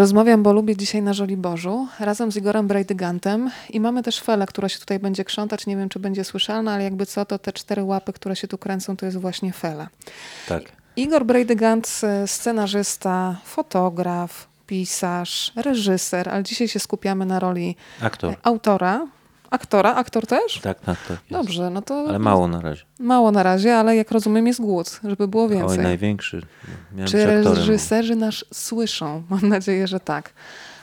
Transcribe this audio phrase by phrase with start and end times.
[0.00, 4.68] Rozmawiam, bo lubię dzisiaj na Żoliborzu razem z Igorem Brajdygantem i mamy też Felę, która
[4.68, 5.66] się tutaj będzie krzątać.
[5.66, 8.58] Nie wiem, czy będzie słyszalna, ale jakby co, to te cztery łapy, które się tu
[8.58, 9.88] kręcą, to jest właśnie Fela.
[10.48, 10.62] Tak.
[10.96, 18.34] Igor Brejdygant, scenarzysta, fotograf, pisarz, reżyser, ale dzisiaj się skupiamy na roli Aktor.
[18.42, 19.06] autora.
[19.50, 19.94] Aktora?
[19.94, 20.60] Aktor też?
[20.60, 21.18] Tak, tak, tak.
[21.30, 22.82] Dobrze, no to Ale mało na razie.
[22.98, 25.78] mało na razie, ale jak rozumiem jest głód, żeby było Oj, więcej.
[25.78, 26.42] największy.
[26.92, 29.22] Miałem Czy reżyserzy nas słyszą?
[29.30, 30.32] Mam nadzieję, że tak.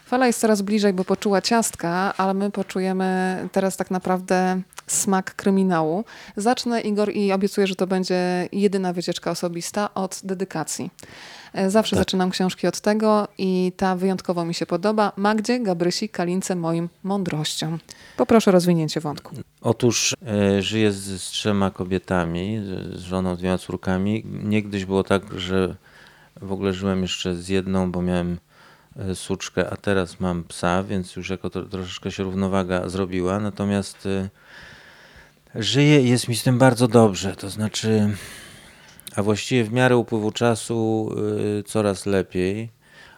[0.08, 6.04] Fala jest coraz bliżej, bo poczuła ciastka, ale my poczujemy teraz tak naprawdę smak kryminału.
[6.38, 10.92] Zacznę, Igor, i obiecuję, że to będzie jedyna wycieczka osobista od dedykacji.
[11.54, 12.02] E, Zawsze Tak.
[12.02, 15.12] zaczynam książki od tego i ta wyjątkowo mi się podoba.
[15.18, 17.78] Magdzie Gabrysi Kalince moim mądrością.
[18.18, 19.36] Poproszę o rozwinięcie wątku.
[19.62, 22.60] Otóż e, żyję z, z trzema kobietami,
[22.94, 24.24] z, żoną, z dwiema córkami.
[24.44, 25.76] Niegdyś było tak, że
[26.42, 28.38] w ogóle żyłem jeszcze z jedną, bo miałem
[29.14, 33.40] suczkę, a teraz mam psa, więc już jako to, troszeczkę się równowaga zrobiła.
[33.40, 34.30] Natomiast e,
[35.56, 37.36] żyję i jest mi z tym bardzo dobrze.
[37.36, 38.10] To znaczy,
[39.16, 41.10] a właściwie w miarę upływu czasu
[41.60, 42.70] e, coraz lepiej.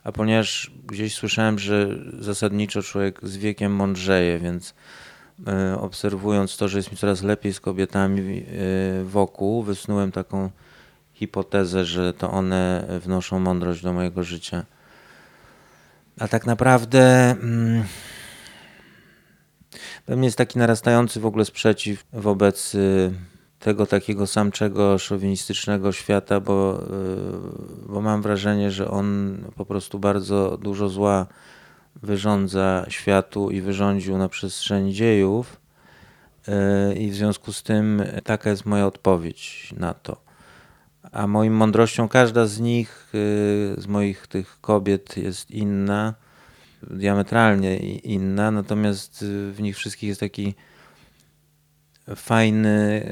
[0.04, 1.88] A ponieważ gdzieś słyszałem, że
[2.20, 4.74] zasadniczo człowiek z wiekiem mądrzeje, więc
[5.48, 8.44] e, obserwując to, że jest mi coraz lepiej z kobietami e,
[9.04, 10.50] wokół, wysnułem taką
[11.14, 14.66] hipotezę, że to one wnoszą mądrość do mojego życia.
[16.20, 17.84] A tak naprawdę mm,
[20.08, 23.12] we mnie jest taki narastający w ogóle sprzeciw wobec y,
[23.60, 26.84] tego takiego samczego, szowinistycznego świata, bo,
[27.86, 31.28] y, bo mam wrażenie, że on po prostu bardzo dużo zła
[31.96, 35.62] wyrządza światu i wyrządził na przestrzeni dziejów.
[36.48, 40.29] Y, I w związku z tym taka jest moja odpowiedź na to.
[41.12, 46.14] A moim mądrością każda z nich, y, z moich tych kobiet jest inna,
[46.84, 50.56] diametralnie inna, natomiast y, w nich wszystkich jest taki
[52.16, 53.04] fajny,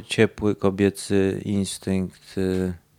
[0.00, 2.36] y, ciepły, kobiecy instynkt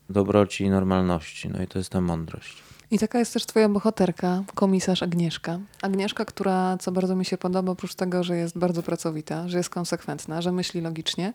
[0.10, 1.50] dobroci i normalności.
[1.50, 2.71] No i to jest ta mądrość.
[2.92, 5.60] I taka jest też twoja bohaterka, komisarz Agnieszka.
[5.82, 9.70] Agnieszka, która, co bardzo mi się podoba, oprócz tego, że jest bardzo pracowita, że jest
[9.70, 11.34] konsekwentna, że myśli logicznie,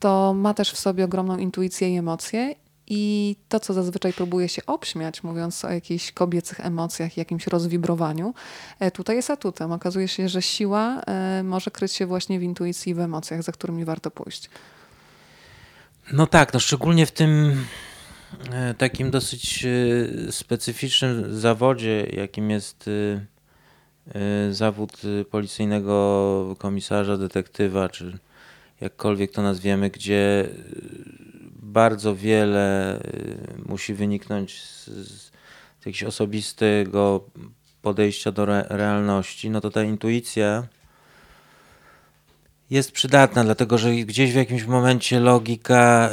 [0.00, 2.54] to ma też w sobie ogromną intuicję i emocje
[2.86, 8.34] i to, co zazwyczaj próbuje się obśmiać, mówiąc o jakichś kobiecych emocjach, jakimś rozwibrowaniu,
[8.80, 9.72] e, tutaj jest atutem.
[9.72, 13.52] Okazuje się, że siła e, może kryć się właśnie w intuicji i w emocjach, za
[13.52, 14.50] którymi warto pójść.
[16.12, 17.64] No tak, no szczególnie w tym
[18.78, 23.26] takim dosyć e, specyficznym zawodzie, jakim jest e,
[24.18, 28.18] e, zawód e, policyjnego komisarza, detektywa, czy
[28.80, 30.54] jakkolwiek to nazwiemy, gdzie e,
[31.52, 33.00] bardzo wiele e,
[33.66, 35.32] musi wyniknąć z, z
[35.86, 37.24] jakiegoś osobistego
[37.82, 40.68] podejścia do re realności, no to ta intuicja
[42.70, 46.10] jest przydatna, dlatego że gdzieś w jakimś momencie logika,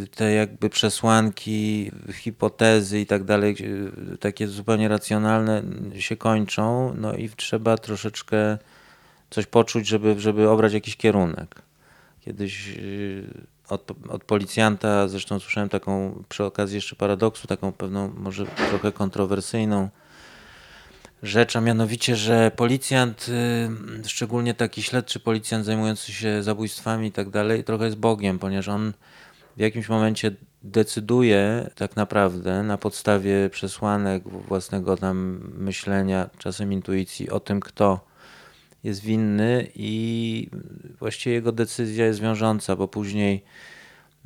[0.00, 5.62] yy, te jakby przesłanki, hipotezy i tak dalej, yy, takie zupełnie racjonalne
[5.98, 8.58] się kończą, no i trzeba troszeczkę
[9.30, 11.62] coś poczuć, żeby, żeby obrać jakiś kierunek.
[12.20, 13.24] Kiedyś yy,
[13.68, 19.88] od, od policjanta, zresztą słyszałem taką, przy okazji jeszcze paradoksu, taką pewną może trochę kontrowersyjną
[21.26, 23.26] rzecz, a mianowicie, że policjant,
[24.04, 28.68] y, szczególnie taki śledczy policjant zajmujący się zabójstwami i tak dalej, trochę jest Bogiem, ponieważ
[28.68, 28.92] on
[29.56, 30.30] w jakimś momencie
[30.62, 38.00] decyduje tak naprawdę na podstawie przesłanek własnego tam myślenia, czasem intuicji o tym, kto
[38.84, 40.48] jest winny i
[40.98, 43.44] właściwie jego decyzja jest wiążąca, bo później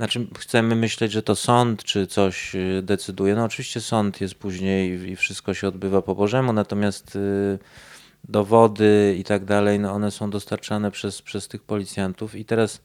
[0.01, 3.35] znaczy chcemy myśleć, że to sąd czy coś y, decyduje.
[3.35, 7.59] No oczywiście sąd jest później i wszystko się odbywa po Bożemu, natomiast y,
[8.29, 12.81] dowody i tak dalej, no one są dostarczane przez, przez tych policjantów i teraz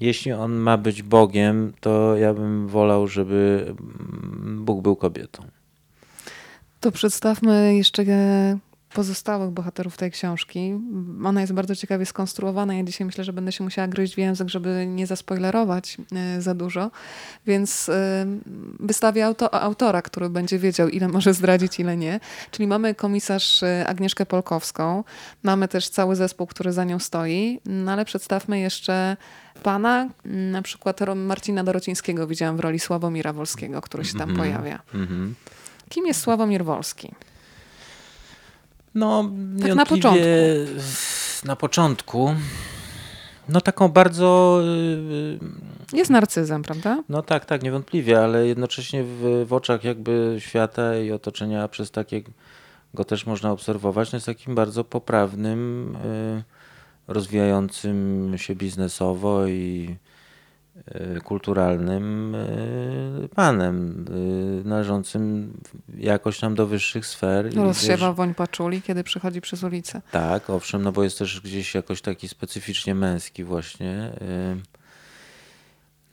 [0.00, 5.42] jeśli on ma być Bogiem, to ja bym wolał, żeby mm, Bóg był kobietą.
[6.80, 8.04] To przedstawmy jeszcze
[8.94, 10.80] pozostałych bohaterów tej książki.
[11.24, 12.74] Ona jest bardzo ciekawie skonstruowana.
[12.74, 16.54] Ja dzisiaj myślę, że będę się musiała gryźć w język, żeby nie zaspoilerować e, za
[16.54, 16.90] dużo.
[17.46, 18.26] Więc e,
[18.80, 22.20] wystawię auto, autora, który będzie wiedział, ile może zdradzić, ile nie.
[22.50, 25.04] Czyli mamy komisarz e, Agnieszkę Polkowską.
[25.42, 27.60] Mamy też cały zespół, który za nią stoi.
[27.66, 29.16] No ale przedstawmy jeszcze
[29.62, 34.38] pana, m, na przykład Marcina Dorocińskiego widziałam w roli Sławomira Wolskiego, który się tam Mhm.
[34.38, 34.82] pojawia.
[34.94, 35.34] Mhm.
[35.88, 37.14] Kim jest Sławomir Wolski?
[38.94, 40.66] No, Tak na niewątpliwie
[41.44, 42.34] Na początku.
[43.48, 44.60] No taką bardzo
[45.92, 47.02] y, Jest narcyzem, prawda?
[47.08, 52.22] No tak, tak, niewątpliwie, ale jednocześnie w, w oczach jakby świata i otoczenia przez takie
[52.94, 56.42] go też można obserwować, no jest takim bardzo poprawnym, y,
[57.08, 60.07] rozwijającym się biznesowo i y,
[61.24, 64.04] kulturalnym y, panem,
[64.64, 65.52] należącym
[65.98, 67.54] jakoś tam do wyższych sfer.
[67.54, 70.02] Rozsiewa woń paczuli, kiedy przychodzi przez ulicę.
[70.12, 74.12] Tak, owszem, no bo jest też gdzieś jakoś taki specyficznie męski właśnie.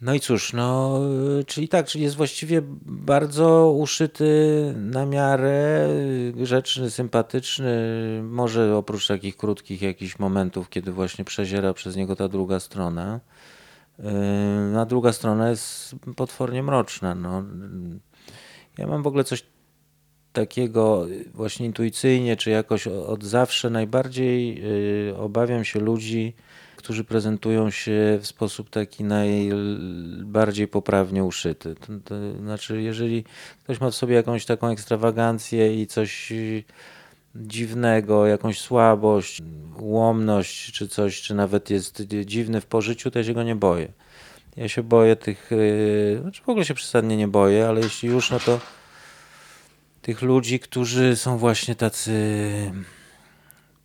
[0.01, 0.99] No i cóż, no,
[1.47, 5.87] czyli tak, czyli jest właściwie bardzo uszyty na miarę,
[6.33, 7.73] grzeczny, sympatyczny.
[8.23, 13.19] Może oprócz takich krótkich jakichś momentów, kiedy właśnie przeziera przez niego ta druga strona.
[13.99, 17.15] Yy, a druga strona jest potwornie mroczna.
[17.15, 17.43] No.
[18.77, 19.43] Ja mam w ogóle coś
[20.33, 24.61] takiego właśnie intuicyjnie, czy jakoś od zawsze najbardziej
[25.07, 26.33] yy, obawiam się ludzi,
[26.75, 31.75] którzy prezentują się w sposób taki najbardziej poprawnie uszyty.
[31.75, 33.23] To, to znaczy, jeżeli
[33.63, 36.33] ktoś ma w sobie jakąś taką ekstrawagancję i coś
[37.35, 39.41] dziwnego, jakąś słabość,
[39.79, 43.87] ułomność czy coś, czy nawet jest dziwny w pożyciu, to ja się go nie boję.
[44.55, 48.31] Ja się boję tych, yy, znaczy w ogóle się przesadnie nie boję, ale jeśli już,
[48.31, 48.59] no to
[50.01, 52.11] tych ludzi, którzy są właśnie tacy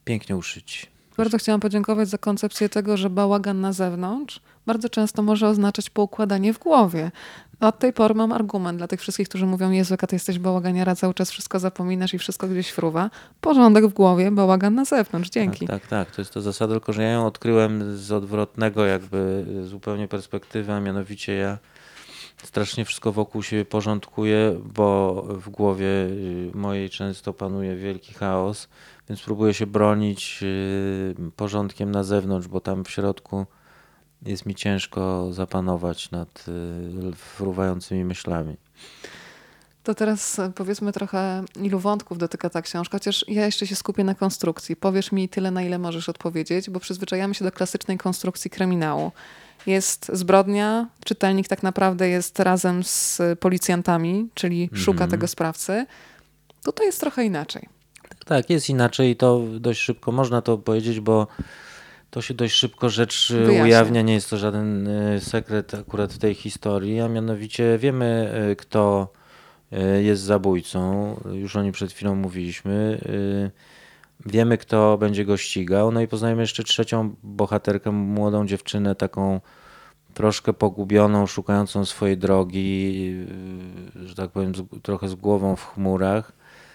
[0.05, 0.87] pięknie uszyci.
[1.17, 6.52] Bardzo chciałam podziękować za koncepcję tego, że bałagan na zewnątrz bardzo często może oznaczać poukładanie
[6.52, 7.11] w głowie.
[7.61, 10.94] Od tej pory mam argument dla tych wszystkich, którzy mówią, Jezu, jaka ty jesteś bałaganiara,
[10.94, 13.11] cały czas wszystko zapominasz i wszystko gdzieś fruwa.
[13.40, 15.31] Porządek w głowie, bałagan na zewnątrz.
[15.31, 15.67] Dzięki.
[15.67, 16.11] Tak, tak, tak.
[16.14, 20.81] To jest to zasada, tylko że ja ją odkryłem z odwrotnego jakby zupełnie perspektywy, a
[20.81, 21.58] mianowicie ja
[22.44, 28.69] strasznie wszystko wokół siebie porządkuję, bo w głowie y, mojej często panuje wielki chaos
[29.11, 33.46] więc próbuję się bronić y, porządkiem na zewnątrz, bo tam w środku
[34.22, 38.56] jest mi ciężko zapanować nad y, fruwającymi myślami.
[39.82, 44.05] To teraz e, powiedzmy trochę, ilu wątków dotyka ta książka, chociaż ja jeszcze się skupię
[44.05, 44.76] na konstrukcji.
[44.76, 49.12] Powiesz mi tyle, na ile możesz odpowiedzieć, bo przyzwyczajamy się do klasycznej konstrukcji kryminału.
[49.67, 54.84] Jest zbrodnia, czytelnik tak naprawdę jest razem z policjantami, czyli mm -hmm.
[54.84, 55.11] szuka mhm.
[55.11, 55.87] tego sprawcy.
[56.64, 57.69] Tutaj jest trochę inaczej.
[58.26, 61.26] Tak, jest inaczej i to dość szybko można to powiedzieć, bo
[62.10, 63.62] to się dość szybko rzecz e, Wyjaśnia.
[63.62, 64.02] ujawnia.
[64.02, 69.12] Nie jest to żaden e, sekret akurat w tej historii, a mianowicie wiemy, e, kto
[70.00, 71.16] jest zabójcą.
[71.32, 73.00] Już o nim przed chwilą mówiliśmy.
[74.26, 75.92] Wiemy, kto będzie go ścigał.
[75.92, 79.40] No i poznajemy jeszcze trzecią bohaterkę, młodą dziewczynę, taką
[80.14, 83.26] troszkę pogubioną, szukającą swojej drogi,
[84.04, 84.52] że tak powiem,
[84.82, 86.32] trochę z głową w chmurach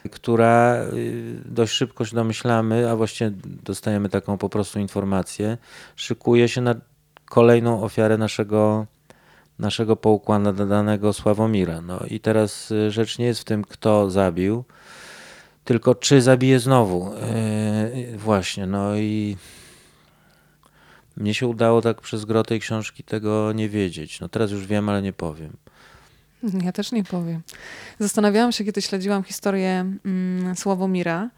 [0.09, 3.31] która y, dość szybko się domyślamy, a właściwie
[3.63, 5.57] dostajemy taką po prostu informację,
[5.95, 6.75] szykuje się na
[7.29, 8.85] kolejną ofiarę naszego,
[9.59, 11.81] naszego poukładanego Sławomira.
[11.81, 14.63] No i teraz y, rzecz nie jest w tym, kto zabił,
[15.63, 17.11] tylko czy zabije znowu.
[18.11, 19.37] Yy, właśnie, no i
[21.17, 24.19] mnie się udało tak przez grotę tej książki tego nie wiedzieć.
[24.19, 25.64] No teraz już wiem, ale nie powiem.
[26.65, 27.41] Ja też nie powiem.
[27.99, 31.29] Zastanawiałam się, kiedy śledziłam historię mm, Sławomira,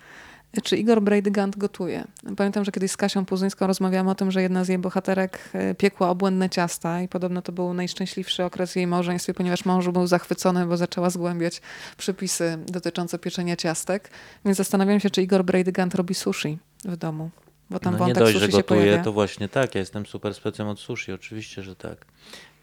[0.63, 2.03] czy Igor Brejdygant gotuje.
[2.37, 5.75] Pamiętam, że kiedyś z Kasią Puzyńską rozmawiałam o tym, że jedna z jej bohaterek e,
[5.75, 10.65] piekła obłędne ciasta i podobno to był najszczęśliwszy okres jej małżeństwie, ponieważ mąż był zachwycony,
[10.65, 11.61] bo zaczęła zgłębiać
[11.97, 14.09] przepisy dotyczące pieczenia ciastek.
[14.45, 17.29] Więc zastanawiam się, czy Igor Brejdygant robi sushi w domu.
[17.69, 19.75] Bo tam no nie dość, że gotuje, to właśnie tak.
[19.75, 22.05] Ja jestem super specem od sushi, oczywiście, że tak.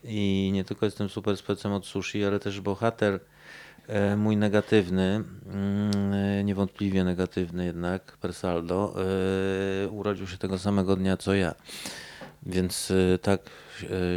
[0.04, 3.20] I nie tylko jestem super specem od sushi, ale też bohater
[3.86, 8.94] e, mój negatywny, mm, e, niewątpliwie negatywny jednak, Persaldo,
[9.84, 11.54] e, urodził się tego samego dnia co ja.
[12.46, 12.92] Więc
[13.22, 13.40] tak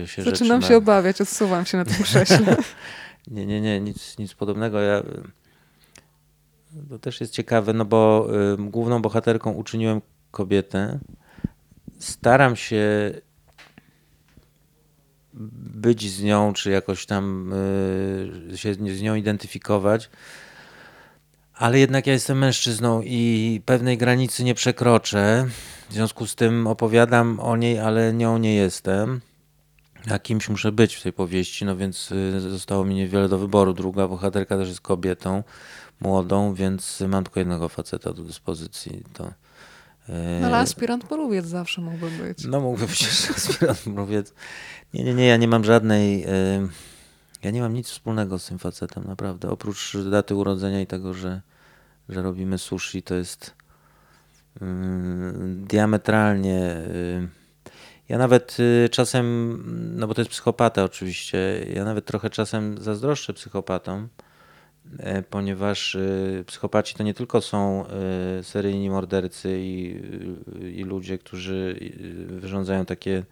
[0.06, 2.58] się Zaczynam się obawiać, odsuwam się na tym krześle.
[3.28, 4.82] nie, nie, nie, nic, nic podobnego.
[4.82, 5.04] Ja,
[6.90, 8.28] to też jest ciekawe, no bo
[8.60, 10.02] główną bohaterką uczyniłem
[10.32, 11.00] kobietę.
[12.00, 13.14] Staram się
[15.80, 17.54] być z nią, czy jakoś tam
[18.54, 20.10] y, się z nią identyfikować.
[21.54, 25.48] Ale jednak ja jestem mężczyzną i pewnej granicy nie przekroczę.
[25.90, 29.22] W związku z tym opowiadam o niej, ale nią nie jestem.
[30.12, 33.74] A kimś muszę być w tej powieści, no więc y, zostało mi niewiele do wyboru.
[33.74, 35.44] Druga bohaterka też jest kobietą
[36.02, 39.04] młodą, więc mam tylko jednego faceta do dyspozycji.
[39.14, 39.34] To,
[40.42, 42.46] no ale aspirant mrówiec zawsze mógłby być.
[42.46, 44.34] No mógłby być aspirant mrówiec.
[44.94, 46.26] Nie, nie, nie, ja nie mam żadnej.
[47.44, 49.50] Ja nie mam nic wspólnego z tym facetem, naprawdę.
[49.50, 51.42] Oprócz daty urodzenia i tego, że,
[52.10, 53.56] że robimy sushi, to jest
[55.56, 56.76] diametralnie
[58.10, 59.64] Ja nawet y, czasem,
[59.98, 64.10] no bo to jest psychopata oczywiście, ja nawet trochę czasem zazdroszczę psychopatom,
[65.30, 67.86] ponieważ y, psychopaci to nie tylko są
[68.40, 70.02] y, seryjni mordercy i,
[70.80, 71.80] i ludzie, którzy
[72.28, 73.24] wyrządzają takie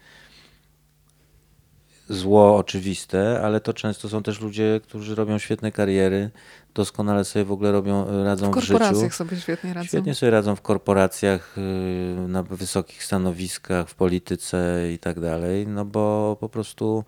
[2.10, 6.30] zło oczywiste, ale to często są też ludzie, którzy robią świetne kariery,
[6.74, 8.74] doskonale sobie w ogóle robią, radzą w, w życiu.
[8.74, 9.88] W korporacjach sobie świetnie radzą.
[9.88, 11.56] Świetnie sobie radzą w korporacjach,
[12.28, 17.04] na wysokich stanowiskach, w polityce i tak dalej, no bo po prostu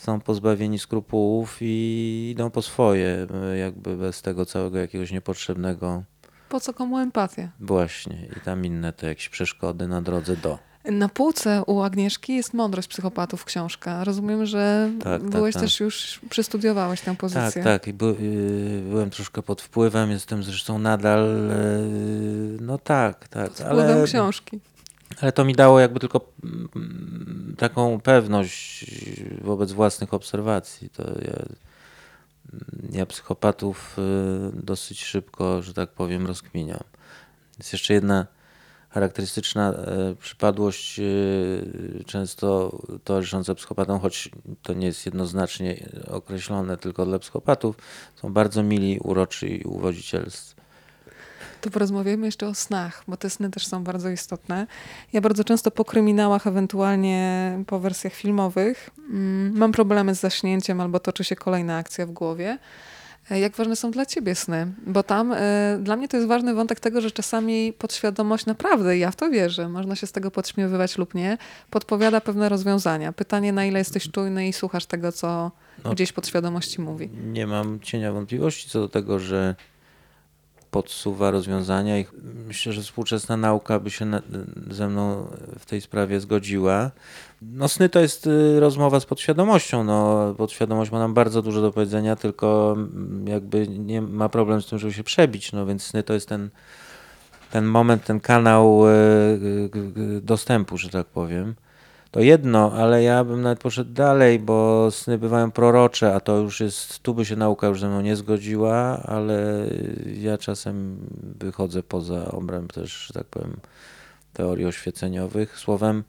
[0.00, 6.02] są pozbawieni skrupułów i idą po swoje, y, jakby bez tego całego jakiegoś niepotrzebnego.
[6.48, 7.48] Po co komu empatia?
[7.60, 10.58] Właśnie, i tam inne te jakieś przeszkody na drodze do.
[10.84, 14.04] Na półce u Agnieszki jest Mądrość psychopatów książka.
[14.04, 15.80] Rozumiem, że tak, byłeś tak, też tak.
[15.80, 17.62] już, przystudiowałeś tę pozycję.
[17.62, 17.94] Tak, tak.
[17.94, 23.48] By, yy, byłem troszkę pod wpływem, jestem zresztą nadal, yy, no tak, tak.
[23.48, 24.60] Pod wpływem ale, książki.
[25.20, 28.86] Ale to mi dało jakby tylko mm, taką pewność
[29.40, 30.90] wobec własnych obserwacji.
[30.90, 31.46] To ja,
[32.92, 36.84] ja psychopatów yy, dosyć szybko, że tak powiem, rozkminiam.
[37.58, 38.26] Jest jeszcze jedna
[38.90, 41.04] charakterystyczna e, przypadłość e,
[42.06, 44.30] często towarzysząca psychopatom, choć
[44.62, 47.76] to nie jest jednoznacznie określone tylko dla psychopatów,
[48.16, 50.59] są bardzo mili, uroczy i uwodzicielscy.
[51.60, 54.66] To porozmawiamy jeszcze o snach, bo te sny też są bardzo istotne.
[55.12, 61.00] Ja bardzo często po kryminałach, ewentualnie po wersjach filmowych, mm, mam problemy z zaśnięciem albo
[61.00, 62.58] toczy się kolejna akcja w głowie.
[63.30, 64.66] E, jak ważne są dla ciebie sny?
[64.86, 65.36] Bo tam y,
[65.80, 69.68] dla mnie to jest ważny wątek tego, że czasami podświadomość naprawdę, ja w to wierzę,
[69.68, 71.38] można się z tego podśmiewywać lub nie,
[71.70, 73.12] podpowiada pewne rozwiązania.
[73.12, 75.50] Pytanie, na ile jesteś czujny i słuchasz tego, co
[75.84, 77.08] no, gdzieś podświadomości mówi.
[77.08, 79.54] Nie mam cienia wątpliwości co do tego, że
[80.70, 82.06] podsuwa rozwiązania i
[82.46, 84.22] myślę, że współczesna nauka by się na,
[84.70, 85.26] ze mną
[85.58, 86.90] w tej sprawie zgodziła.
[87.42, 89.84] No sny to jest y, rozmowa z podświadomością.
[89.84, 94.66] No, podświadomość ma nam bardzo dużo do powiedzenia, tylko mm, jakby nie ma problem z
[94.66, 96.50] tym, żeby się przebić, no więc sny to jest ten,
[97.50, 98.90] ten moment, ten kanał y,
[99.96, 101.54] y, dostępu, że tak powiem
[102.10, 106.60] to jedno, ale ja bym nawet poszedł dalej, bo sny bywają prorocze, a to już
[106.60, 109.66] jest, tu by się nauka już ze mną nie zgodziła, ale
[110.16, 111.06] ja czasem
[111.40, 113.56] wychodzę poza obręb też, że tak powiem,
[114.32, 115.58] teorii oświeceniowych.
[115.58, 116.04] Słowem,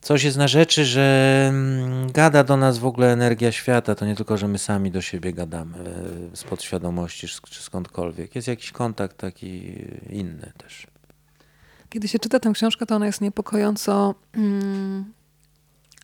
[0.00, 3.94] coś jest na rzeczy, że mm, gada do nas w ogóle energia świata.
[3.94, 5.78] To nie tylko, że my sami do siebie gadamy
[6.34, 8.34] z podświadomości czy skądkolwiek.
[8.34, 9.78] Jest jakiś kontakt taki
[10.10, 10.86] inny też.
[11.92, 15.12] Kiedy się czyta tę książkę, to ona jest niepokojąco mm,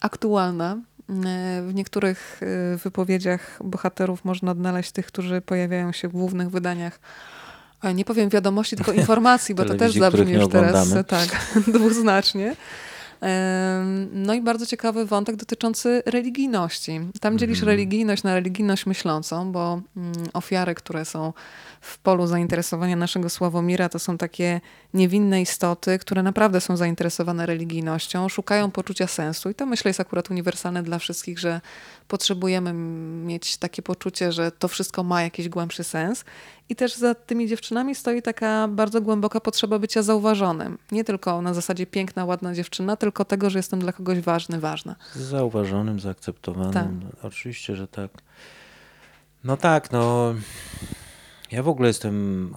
[0.00, 0.76] aktualna.
[1.08, 7.00] E, w niektórych e, wypowiedziach bohaterów można odnaleźć tych, którzy pojawiają się w głównych wydaniach.
[7.94, 11.28] Nie powiem wiadomości, tylko informacji, bo to też zabrzmi już teraz tak,
[11.78, 12.56] dwuznacznie.
[14.12, 17.00] No i bardzo ciekawy wątek dotyczący religijności.
[17.20, 17.68] Tam dzielisz mm.
[17.68, 21.32] religijność na religijność myślącą, bo mm, ofiary, które są
[21.80, 24.60] w polu zainteresowania naszego Sławomira, to są takie
[24.94, 30.30] niewinne istoty, które naprawdę są zainteresowane religijnością, szukają poczucia sensu i to myślę jest akurat
[30.30, 31.60] uniwersalne dla wszystkich, że
[32.08, 32.72] potrzebujemy
[33.26, 36.24] mieć takie poczucie, że to wszystko ma jakiś głębszy sens.
[36.68, 40.78] I też za tymi dziewczynami stoi taka bardzo głęboka potrzeba bycia zauważonym.
[40.92, 44.96] Nie tylko na zasadzie piękna, ładna dziewczyna, tylko tego, że jestem dla kogoś ważny, ważna.
[45.14, 46.72] Zauważonym, zaakceptowanym.
[46.72, 46.88] Tak.
[47.22, 48.10] Oczywiście, że tak.
[49.44, 50.34] No tak, no.
[51.52, 52.54] Ja w ogóle jestem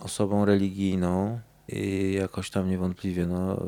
[0.00, 3.62] osobą religijną i jakoś tam niewątpliwie, no.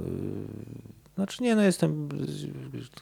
[1.14, 2.08] Znaczy nie, no jestem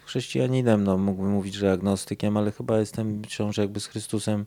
[0.05, 4.47] chrześcijaninem, no mógłbym mówić, że agnostykiem, ale chyba jestem wciąż jakby z Chrystusem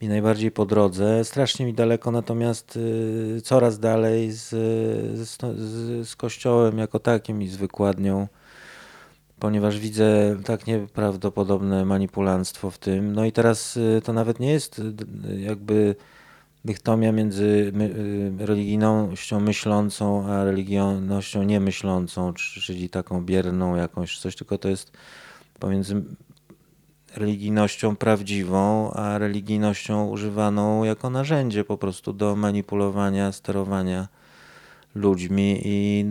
[0.00, 1.24] mi najbardziej po drodze.
[1.24, 4.48] Strasznie mi daleko, natomiast y, coraz dalej z,
[5.28, 5.38] z,
[6.08, 8.28] z Kościołem jako takim i z wykładnią,
[9.40, 13.12] ponieważ widzę tak nieprawdopodobne manipulanstwo w tym.
[13.12, 15.96] No i teraz y, to nawet nie jest y, jakby
[16.64, 17.72] dychtomia między
[18.38, 24.92] religijnością myślącą, a religijnością niemyślącą, czyli taką bierną jakąś coś, tylko to jest
[25.58, 26.02] pomiędzy
[27.16, 34.08] religijnością prawdziwą, a religijnością używaną jako narzędzie po prostu do manipulowania, sterowania
[34.94, 36.04] ludźmi i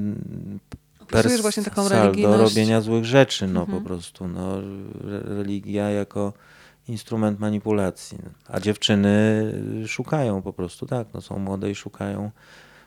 [1.08, 1.90] per właśnie taką
[2.22, 3.80] do robienia złych rzeczy, no mhm.
[3.80, 4.28] po prostu.
[4.28, 4.58] No,
[5.24, 6.34] religia jako
[6.88, 8.18] instrument manipulacji.
[8.48, 9.54] A dziewczyny
[9.88, 12.32] szukają po prostu, tak, no są młode i szukają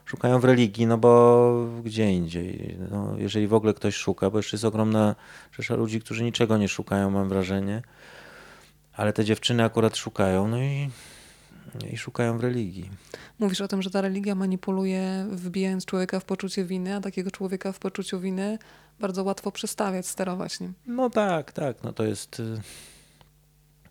[0.05, 2.77] szukają w religii, no bo gdzie indziej.
[2.91, 5.15] No, jeżeli w ogóle ktoś szuka, bo jeszcze jest ogromna
[5.53, 7.83] rzesza ludzi, którzy niczego nie szukają, mam wrażenie,
[8.93, 10.91] ale te dziewczyny akurat szukają, no i
[11.93, 12.91] i szukają w religii.
[13.41, 17.73] Mówisz o tym, że ta religia manipuluje, wbijając człowieka w poczucie winy, a takiego człowieka
[17.73, 18.59] w poczuciu winy
[19.01, 20.75] bardzo łatwo przestawiać, sterować nim.
[20.87, 21.83] No tak, tak.
[21.85, 22.61] No to jest, y,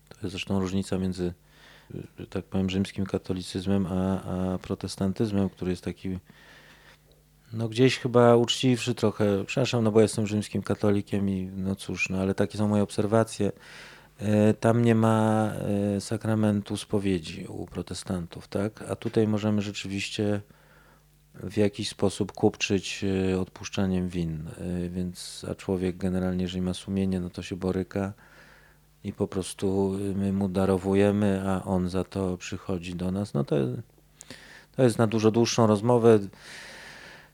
[0.08, 1.34] to jest zresztą różnica między,
[2.18, 6.18] że tak powiem, rzymskim katolicyzmem, a, a protestantyzmem, który jest taki
[7.52, 12.18] no gdzieś chyba uczciwszy trochę, przepraszam, no bo jestem rzymskim katolikiem i no cóż, no
[12.18, 13.52] ale takie są moje obserwacje.
[14.22, 15.52] E, tam nie ma
[15.96, 18.82] e, sakramentu spowiedzi u protestantów, tak?
[18.82, 20.40] A tutaj możemy rzeczywiście
[21.34, 24.44] w jakiś sposób kupczyć e, odpuszczaniem win.
[24.88, 28.12] Więc a człowiek generalnie, jeżeli ma sumienie, no to się boryka
[29.04, 33.34] i po prostu my mu darowujemy, a on za to przychodzi do nas.
[33.34, 33.56] No to,
[34.76, 36.18] to jest na dużo dłuższą rozmowę.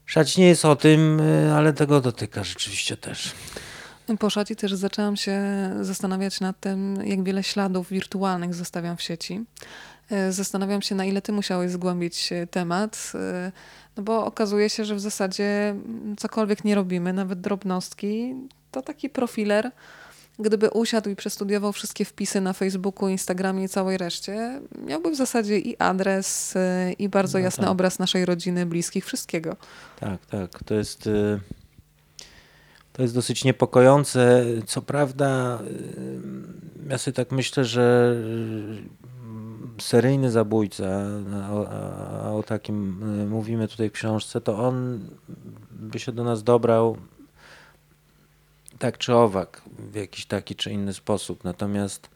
[0.05, 1.21] Szać nie jest o tym,
[1.55, 3.35] ale tego dotyka rzeczywiście też.
[4.19, 5.41] Po szaci też zaczęłam się
[5.81, 9.45] zastanawiać nad tym, jak wiele śladów wirtualnych zostawiam w sieci.
[10.11, 13.53] E, zastanawiam się, na ile ty musiałeś zgłębić e, temat, e,
[13.97, 18.35] no bo okazuje się, że w zasadzie mm, cokolwiek nie robimy, nawet drobnostki,
[18.71, 19.71] to taki profiler,
[20.39, 25.59] gdyby usiadł i przestudiował wszystkie wpisy na Facebooku, Instagramie i całej reszcie, miałby w zasadzie
[25.59, 26.55] i adres,
[26.99, 27.71] i bardzo no jasny tak.
[27.71, 29.57] obraz naszej rodziny, bliskich, wszystkiego.
[30.01, 30.65] Tak, tak.
[30.65, 31.09] To jest.
[32.97, 34.45] To jest dosyć niepokojące.
[34.67, 35.59] Co prawda,
[36.89, 38.17] ja sobie tak myślę, że
[39.79, 40.85] y, seryjny zabójca,
[42.23, 45.01] a o, takim y, mówimy tutaj w książce, to on
[45.71, 46.97] by się do nas dobrał
[48.79, 51.45] tak czy owak, w jakiś taki czy inny sposób.
[51.45, 52.11] Natomiast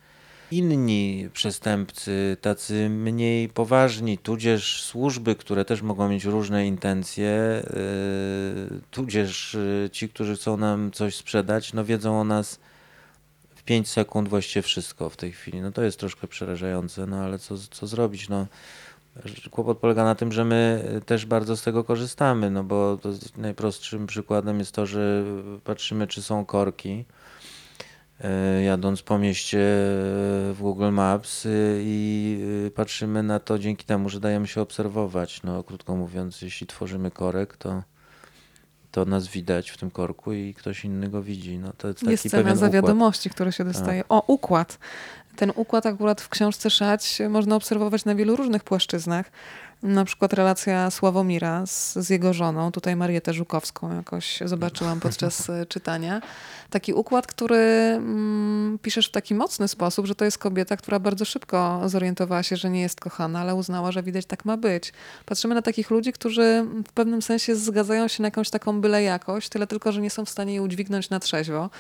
[0.53, 7.63] inni przestępcy, tacy mniej poważni, tudzież służby, które też mogą mieć różne intencje,
[8.71, 12.61] yy, tudzież yy, ci, którzy chcą nam coś sprzedać, no wiedzą o nas
[13.55, 15.61] w 5 sekund właściwie wszystko w tej chwili.
[15.61, 18.29] No to jest troszkę przerażające, no ale co, co zrobić?
[18.29, 18.47] No,
[19.51, 22.99] kłopot polega na tym, że my też bardzo z tego korzystamy, no bo
[23.37, 25.25] najprostszym przykładem jest to, że
[25.65, 27.05] patrzymy, czy są korki
[28.65, 29.63] jadąc po mieście e,
[30.53, 32.39] w Google Maps e, i
[32.75, 35.43] patrzymy na to dzięki temu, że dajemy się obserwować.
[35.43, 37.83] No, krótko mówiąc, jeśli tworzymy korek, to,
[38.91, 41.59] to nas widać w tym korku i ktoś inny go widzi.
[41.59, 44.03] No, to jest, taki jest cena za wiadomości, które się dostaje.
[44.03, 44.13] Tak.
[44.13, 44.79] O, układ.
[45.37, 49.31] Ten układ akurat w książce Szać można obserwować na wielu różnych płaszczyznach.
[49.83, 55.67] Na przykład relacja Sławomira z, z jego żoną, tutaj Marietę Żukowską jakoś zobaczyłam podczas e,
[55.67, 56.21] czytania.
[56.71, 61.25] Taki układ, który mm, piszesz w taki mocny sposób, że to jest kobieta, która bardzo
[61.25, 64.93] szybko zorientowała się, że nie jest kochana, ale uznała, że widać tak ma być.
[65.27, 69.49] Patrzymy na takich ludzi, którzy w pewnym sensie zgadzają się na jakąś taką byle jakość,
[69.49, 71.71] tyle tylko, że nie są w stanie jej udźwignąć na trzeźwo,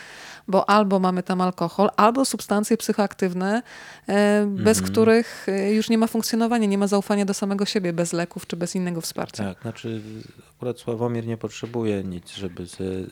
[0.48, 3.62] bo albo mamy tam alkohol, albo substancje psychoaktywne,
[4.08, 4.92] e, bez mhm.
[4.92, 8.56] których e, już nie ma funkcjonowania, nie ma zaufania do samego siebie bez leków czy
[8.56, 9.44] bez innego wsparcia.
[9.44, 10.02] Tak, znaczy
[10.56, 13.06] akurat Sławomir nie potrzebuje nic, żeby sobie y,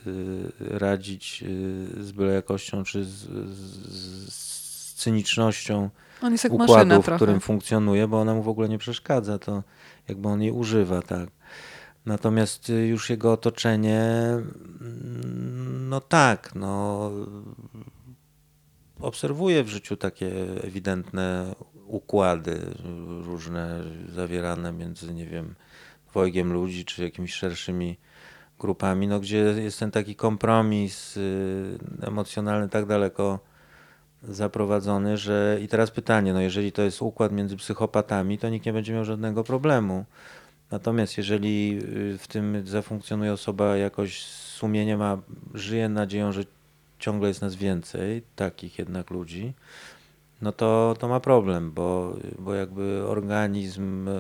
[0.59, 5.91] radzić y, z byle jakością czy z, z, z cynicznością
[6.23, 9.63] on jest jak układu, w którym funkcjonuje, bo ona mu w ogóle nie przeszkadza, to
[10.09, 11.31] jakby on jej używa, tak.
[12.07, 14.11] Natomiast y, już jego otoczenie,
[15.81, 17.11] no tak, no
[19.01, 20.31] obserwuję w życiu takie
[20.63, 21.55] ewidentne
[21.89, 22.61] układy
[23.25, 25.55] różne zawierane między, nie wiem,
[26.09, 27.97] dwojgiem ludzi czy jakimiś szerszymi
[28.59, 33.39] grupami, no gdzie jest ten taki kompromis y, emocjonalny tak daleko
[34.23, 38.73] zaprowadzony, że i teraz pytanie, no jeżeli to jest układ między psychopatami, to nikt nie
[38.73, 40.05] będzie miał żadnego problemu.
[40.71, 41.79] Natomiast jeżeli
[42.15, 45.19] y, w tym zafunkcjonuje osoba jakoś z sumieniem, a
[45.55, 46.45] żyje nadzieją, że
[46.99, 49.53] ciągle jest nas więcej, takich jednak ludzi,
[50.43, 54.13] no to, to ma problem, bo, bo jakby organizm, e,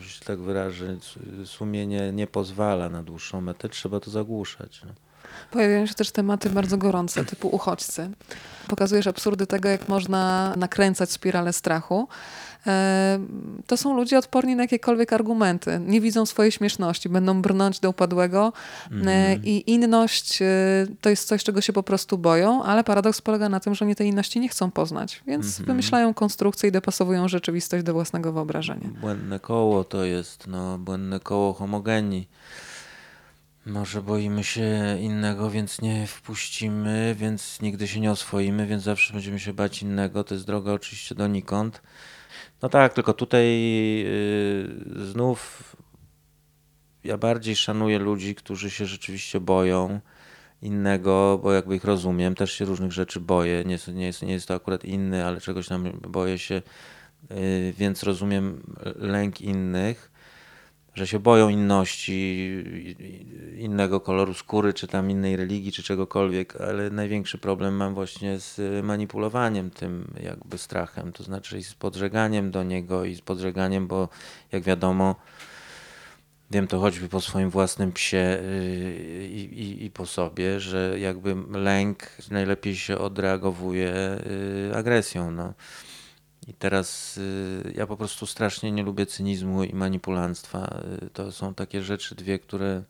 [0.00, 0.96] że tak wyrażę,
[1.44, 4.82] sumienie nie pozwala na dłuższą metę, trzeba to zagłuszać.
[4.84, 4.92] No.
[5.50, 8.10] Pojawiają się też tematy bardzo gorące, typu uchodźcy.
[8.68, 12.08] Pokazujesz absurdy tego, jak można nakręcać spiralę strachu.
[12.66, 13.18] E,
[13.66, 15.80] to są ludzie odporni na jakiekolwiek argumenty.
[15.86, 18.52] Nie widzą swojej śmieszności, będą brnąć do upadłego
[18.90, 19.44] mm.
[19.44, 20.38] i inność
[21.00, 23.96] to jest coś, czego się po prostu boją, ale paradoks polega na tym, że oni
[23.96, 25.66] tej inności nie chcą poznać, więc mm -hmm.
[25.66, 28.88] wymyślają konstrukcje i dopasowują rzeczywistość do własnego wyobrażenia.
[29.00, 32.28] Błędne koło to jest, no, błędne koło homogenii.
[33.68, 39.40] Może boimy się innego, więc nie wpuścimy, więc nigdy się nie oswoimy, więc zawsze będziemy
[39.40, 40.24] się bać innego.
[40.24, 41.82] To jest droga oczywiście donikąd.
[42.62, 43.46] No tak, tylko tutaj
[44.96, 45.76] yy, znów
[47.04, 50.00] ja bardziej szanuję ludzi, którzy się rzeczywiście boją
[50.62, 53.64] innego, bo jakby ich rozumiem, też się różnych rzeczy boję.
[53.66, 56.62] Nie, nie, jest, nie jest to akurat inny, ale czegoś tam boję się
[57.30, 58.62] y, więc rozumiem
[58.96, 60.10] lęk innych,
[60.98, 62.48] że się boją inności,
[63.58, 68.84] innego koloru skóry, czy tam innej religii, czy czegokolwiek, ale największy problem mam właśnie z
[68.84, 74.08] manipulowaniem tym jakby strachem, to znaczy i z podżeganiem do niego i z podżeganiem, bo
[74.52, 75.16] jak wiadomo,
[76.50, 81.36] Wiem to choćby po swoim własnym psie y, i, i, i, po sobie, że jakby
[81.58, 84.18] lęk najlepiej się odreagowuje
[84.70, 85.30] y, agresją.
[85.30, 85.54] No.
[86.48, 90.80] I teraz y, ja po prostu strasznie nie lubię cynizmu i manipulanstwa.
[91.12, 92.82] To są takie rzeczy dwie, które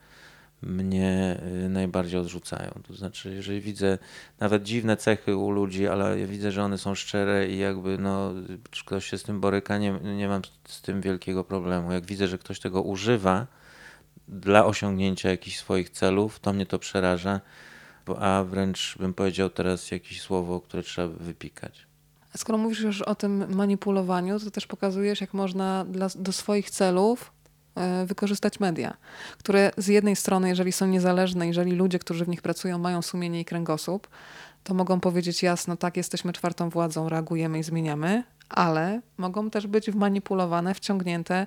[0.63, 2.71] mnie najbardziej odrzucają.
[2.89, 3.99] To znaczy, jeżeli widzę
[4.41, 8.33] nawet dziwne cechy u ludzi, ale ja widzę, że one są szczere i jakby no,
[8.87, 11.93] ktoś się z tym boryka, nie, nie mam z tym wielkiego problemu.
[11.93, 13.47] Jak widzę, że ktoś tego używa
[14.29, 17.41] dla osiągnięcia jakichś swoich celów, to mnie to przeraża,
[18.19, 21.88] a wręcz bym powiedział teraz jakieś słowo, które trzeba wypikać.
[22.39, 27.33] Skoro mówisz już o tym manipulowaniu, to też pokazujesz, jak można dla, do swoich celów
[27.79, 28.97] E, wykorzystać media,
[29.39, 33.41] które z jednej strony, jeżeli są niezależne, jeżeli ludzie, którzy w nich pracują, mają sumienie
[33.41, 34.09] i kręgosłup,
[34.65, 39.91] to mogą powiedzieć jasno, tak, jesteśmy czwartą władzą, reagujemy i zmieniamy, ale mogą też być
[39.91, 41.47] wmanipulowane, wciągnięte.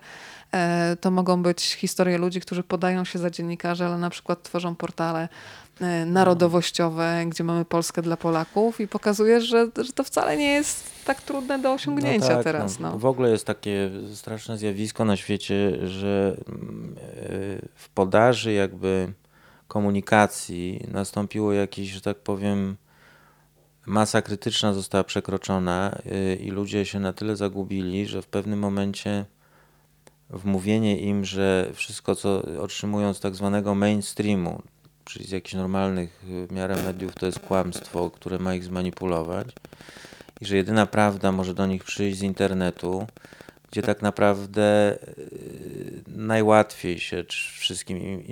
[0.54, 4.76] E, to mogą być historie ludzi, którzy podają się za dziennikarzy, ale na przykład tworzą
[4.76, 5.30] portale
[6.06, 11.22] narodowościowe, gdzie mamy Polskę dla Polaków i pokazujesz, że, że to wcale nie jest tak
[11.22, 12.80] trudne do osiągnięcia no tak, teraz.
[12.80, 12.92] No.
[12.92, 12.98] No.
[12.98, 16.96] W ogóle jest takie straszne zjawisko na świecie, że mm,
[17.76, 19.14] w podaży jakby
[19.68, 22.78] komunikacji nastąpiło jakieś, że tak powiem,
[23.86, 29.26] masa krytyczna została przekroczona y, i ludzie się na tyle zagubili, że w pewnym momencie
[30.30, 34.62] wmówienie im, że wszystko, co otrzymują z tak zwanego mainstreamu,
[35.06, 39.48] czyli z jakichś normalnych w miarę mediów, to jest kłamstwo, które ma ich zmanipulować
[40.42, 43.08] i że jedyna prawda może do nich przyjść z internetu,
[43.72, 47.24] gdzie tak naprawdę y, najłatwiej się
[47.60, 48.24] wszystkim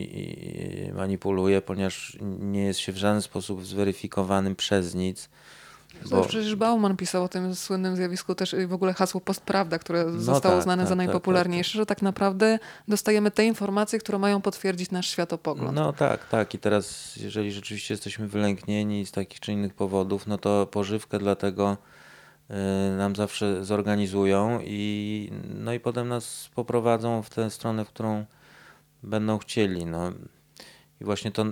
[0.93, 5.29] manipuluje, ponieważ nie jest się w żaden sposób zweryfikowanym przez nic.
[6.09, 6.21] Bo...
[6.21, 10.55] Przecież Bauman pisał o tym słynnym zjawisku też w ogóle hasło postprawda, które no zostało
[10.55, 14.41] tak, znane tak, za tak, najpopularniejsze, tak, że tak naprawdę dostajemy te informacje, które mają
[14.41, 15.75] potwierdzić nasz światopogląd.
[15.75, 16.53] No tak, tak.
[16.53, 21.35] I teraz jeżeli rzeczywiście jesteśmy wylęknieni z takich czy innych powodów, no to pożywkę dla
[21.35, 21.77] tego
[22.49, 28.25] Y, nam zawsze zorganizują i, no i potem nas poprowadzą w tę stronę, w którą
[29.03, 29.85] będą chcieli.
[29.85, 30.11] No.
[31.01, 31.45] I właśnie to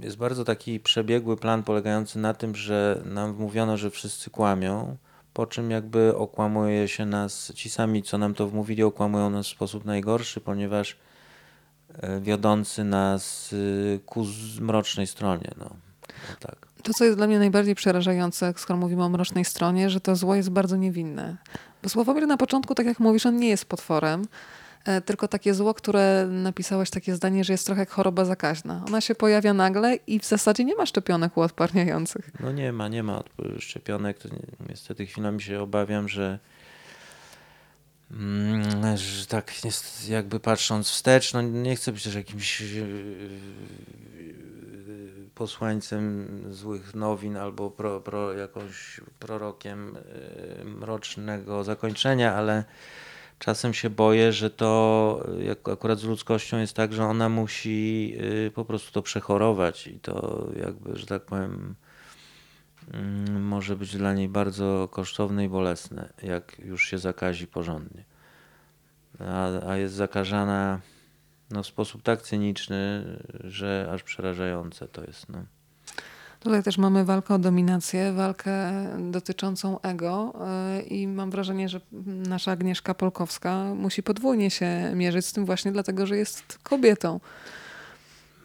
[0.00, 4.96] jest bardzo taki przebiegły plan polegający na tym, że nam wmówiono, że wszyscy kłamią,
[5.34, 9.50] po czym jakby okłamuje się nas, ci sami, co nam to wmówili, okłamują nas w
[9.50, 14.26] sposób najgorszy, ponieważ y, wiodący nas y, ku
[14.60, 15.50] mrocznej stronie.
[15.58, 15.70] No.
[16.28, 16.56] no tak.
[16.82, 20.34] To, co jest dla mnie najbardziej przerażające, skoro mówimy o mrocznej stronie, że to zło
[20.34, 21.36] jest bardzo niewinne.
[21.82, 24.26] Bo Sławomir na początku, tak jak mówisz, on nie jest potworem, e,
[25.04, 28.84] tylko takie zło, które napisałeś takie zdanie, że jest trochę jak choroba zakaźna.
[28.86, 32.30] Ona się pojawia nagle i w zasadzie nie ma szczepionek uodparniających.
[32.40, 33.22] No nie ma, nie ma
[33.58, 34.18] szczepionek.
[34.18, 34.28] To
[34.68, 36.38] niestety chwilami się obawiam, że
[38.10, 39.52] mm, że tak
[40.08, 42.62] jakby patrząc wstecz, no nie chcę być też jakimś
[45.34, 49.96] posłańcem złych nowin albo pro, pro, jakąś prorokiem
[50.64, 52.64] mrocznego zakończenia, ale
[53.42, 58.14] czasem się boję, że to jak akurat z ludzkością jest tak, że ona musi
[58.46, 61.74] y, po prostu to przechorować i to jakby, że tak powiem,
[62.92, 68.04] mm, może być dla niej bardzo kosztowne i bolesne, jak już się zakazi porządnie.
[69.18, 70.80] A, a jest zakażana
[71.50, 73.04] no, w sposób tak cyniczny,
[73.44, 75.28] że aż przerażające to jest.
[75.28, 75.44] No.
[76.42, 78.72] Tutaj też mamy walkę o dominację, walkę
[79.10, 80.34] dotyczącą ego
[80.78, 85.72] y, i mam wrażenie, że nasza Agnieszka Polkowska musi podwójnie się mierzyć z tym właśnie
[85.72, 87.20] dlatego, że jest kobietą.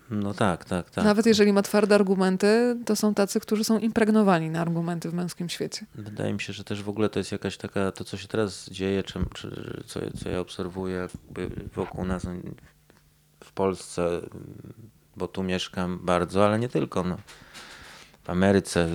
[0.10, 1.04] No tak, tak, tak.
[1.04, 5.50] Nawet jeżeli ma twarde argumenty, to są tacy, którzy są impregnowani na argumenty w męskim
[5.50, 5.86] świecie.
[5.96, 8.70] Wydaje mi się, że też w ogóle to jest jakaś taka, to co się teraz
[8.70, 11.08] dzieje, czy, czy co, co ja obserwuję
[11.76, 12.26] wokół nas,
[13.44, 14.22] w Polsce,
[15.16, 17.04] bo tu mieszkam bardzo, ale nie tylko.
[17.04, 17.18] No.
[18.28, 18.88] W Ameryce,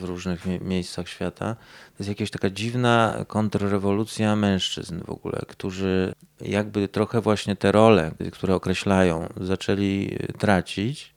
[0.00, 1.54] w, różnych miejscach świata.
[1.54, 8.10] To jest jakaś taka dziwna kontrrewolucja mężczyzn w ogóle, którzy jakby trochę właśnie te role,
[8.32, 11.14] które określają, zaczęli tracić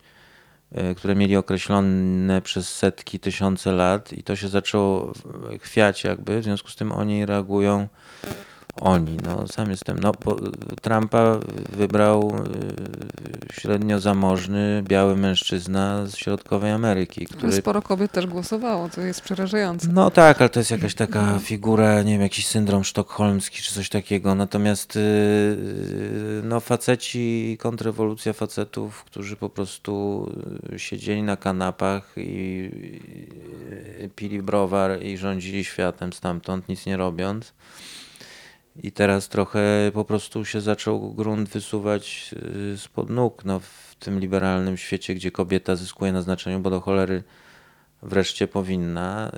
[0.72, 5.14] e, które mieli określone przez setki, tysiące lat i to się zaczęło
[5.62, 7.88] chwiać jakby, w związku z tym oni reagują
[8.76, 10.00] Oni, no sam jestem.
[10.00, 10.36] No, po,
[10.82, 12.34] Trumpa wybrał
[13.50, 17.52] y, średnio zamożny, biały mężczyzna z środkowej Ameryki, który...
[17.52, 19.88] Sporo kobiet też głosowało, to jest przerażające.
[19.94, 23.90] No tak, ale to jest jakaś taka figura, nie wiem, jakiś syndrom sztokholmski czy coś
[23.90, 24.36] takiego.
[24.36, 30.26] Natomiast y, y, no faceci, kontrrewolucja facetów, którzy po prostu
[30.74, 32.70] y, siedzieli na kanapach i
[34.02, 37.54] y, pili browar i rządzili światem stamtąd, nic nie robiąc.
[38.84, 42.36] I teraz trochę po prostu się zaczął grunt wysuwać
[42.74, 46.82] y, spod nóg no, w tym liberalnym świecie, gdzie kobieta zyskuje na znaczeniu, bo do
[46.82, 47.24] cholery
[48.04, 49.32] wreszcie powinna,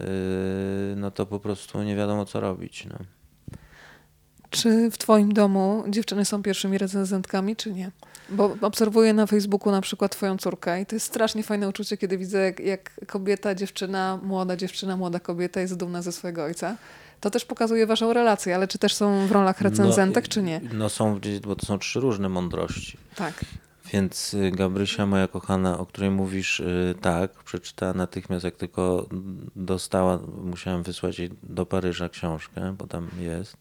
[0.92, 2.86] y, no to po prostu nie wiadomo co robić.
[2.86, 2.96] No.
[4.50, 7.92] Czy w twoim domu dziewczyny są pierwszymi recenzentkami, czy nie?
[8.30, 12.18] Bo obserwuję na Facebooku na przykład twoją córkę i to jest strasznie fajne uczucie, kiedy
[12.18, 16.78] widzę, jak, jak kobieta, dziewczyna, młoda dziewczyna, młoda kobieta jest dumna ze swojego ojca.
[17.22, 20.62] To też pokazuje waszą relację, ale czy też są w rolach recenzentek, no, czy nie?
[20.74, 22.98] No są, bo to są trzy różne mądrości.
[23.16, 23.46] Tak.
[23.94, 29.06] Więc y, Gabrysia, moja kochana, o której mówisz, y, tak, przeczytała natychmiast, jak tylko
[29.56, 33.58] dostała, musiałem wysłać jej do Paryża książkę, bo tam jest.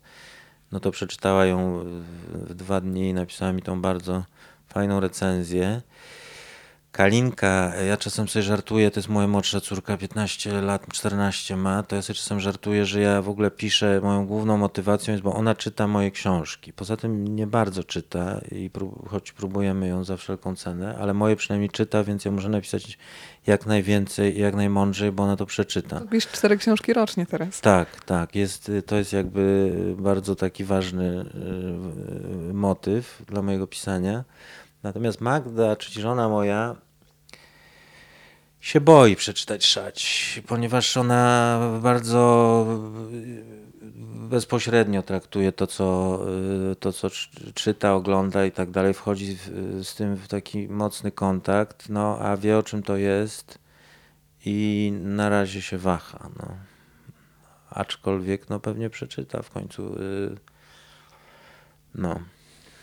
[0.73, 1.85] No to przeczytała ją
[2.33, 4.25] w dwa dni i napisała mi tą bardzo
[4.69, 5.83] fajną recenzję.
[6.93, 11.97] Kalinka, ja czasem sobie żartuję, to jest moja młodsza córka, 15 lat, 14 ma, to
[11.97, 15.55] ja sobie czasem żartuję, że ja w ogóle piszę, moją główną motywacją jest, bo ona
[15.55, 16.73] czyta moje książki.
[16.73, 21.37] Poza tym nie bardzo czyta, i prób, choć próbujemy ją za wszelką cenę, ale moje
[21.37, 22.99] przynajmniej czyta, więc ja muszę napisać
[23.47, 26.01] jak najwięcej i jak najmądrzej, bo ona to przeczyta.
[26.11, 27.61] Pisz cztery książki rocznie teraz.
[27.61, 28.35] Tak, tak.
[28.35, 31.25] Jest, to jest jakby bardzo taki ważny
[32.51, 34.25] y, motyw dla mojego pisania.
[34.83, 36.77] Natomiast Magda, czyli żona moja,
[38.61, 42.67] się boi przeczytać szać, ponieważ ona bardzo
[44.31, 46.21] bezpośrednio traktuje to, co,
[46.81, 47.09] to, co
[47.55, 49.37] czyta, ogląda i tak dalej, wchodzi
[49.83, 53.59] z tym w taki mocny kontakt, no a wie o czym to jest
[54.45, 56.31] i na razie się waha.
[56.39, 56.57] No.
[57.71, 59.95] Aczkolwiek no, pewnie przeczyta w końcu.
[59.95, 60.37] Y,
[61.95, 62.21] no.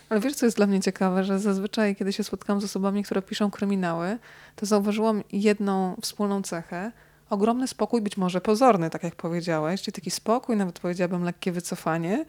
[0.08, 3.22] Ale wiesz, co jest dla mnie ciekawe, że zazwyczaj, kiedy się spotkałam z osobami, które
[3.22, 4.18] piszą kryminały,
[4.56, 6.92] to zauważyłam jedną wspólną cechę.
[7.30, 12.24] Ogromny spokój, być może pozorny, tak jak powiedziałeś, czyli taki spokój, nawet powiedziałabym lekkie wycofanie.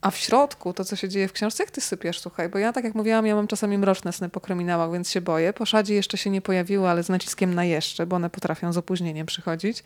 [0.00, 2.72] A w środku to, co się dzieje w książce, jak ty sypiesz, słuchaj, bo ja,
[2.72, 5.52] tak jak mówiłam, ja mam czasami mroczne sny po kryminałach, więc się boję.
[5.52, 8.76] Po szadzie jeszcze się nie pojawiły, ale z naciskiem na jeszcze, bo one potrafią z
[8.76, 9.84] opóźnieniem przychodzić.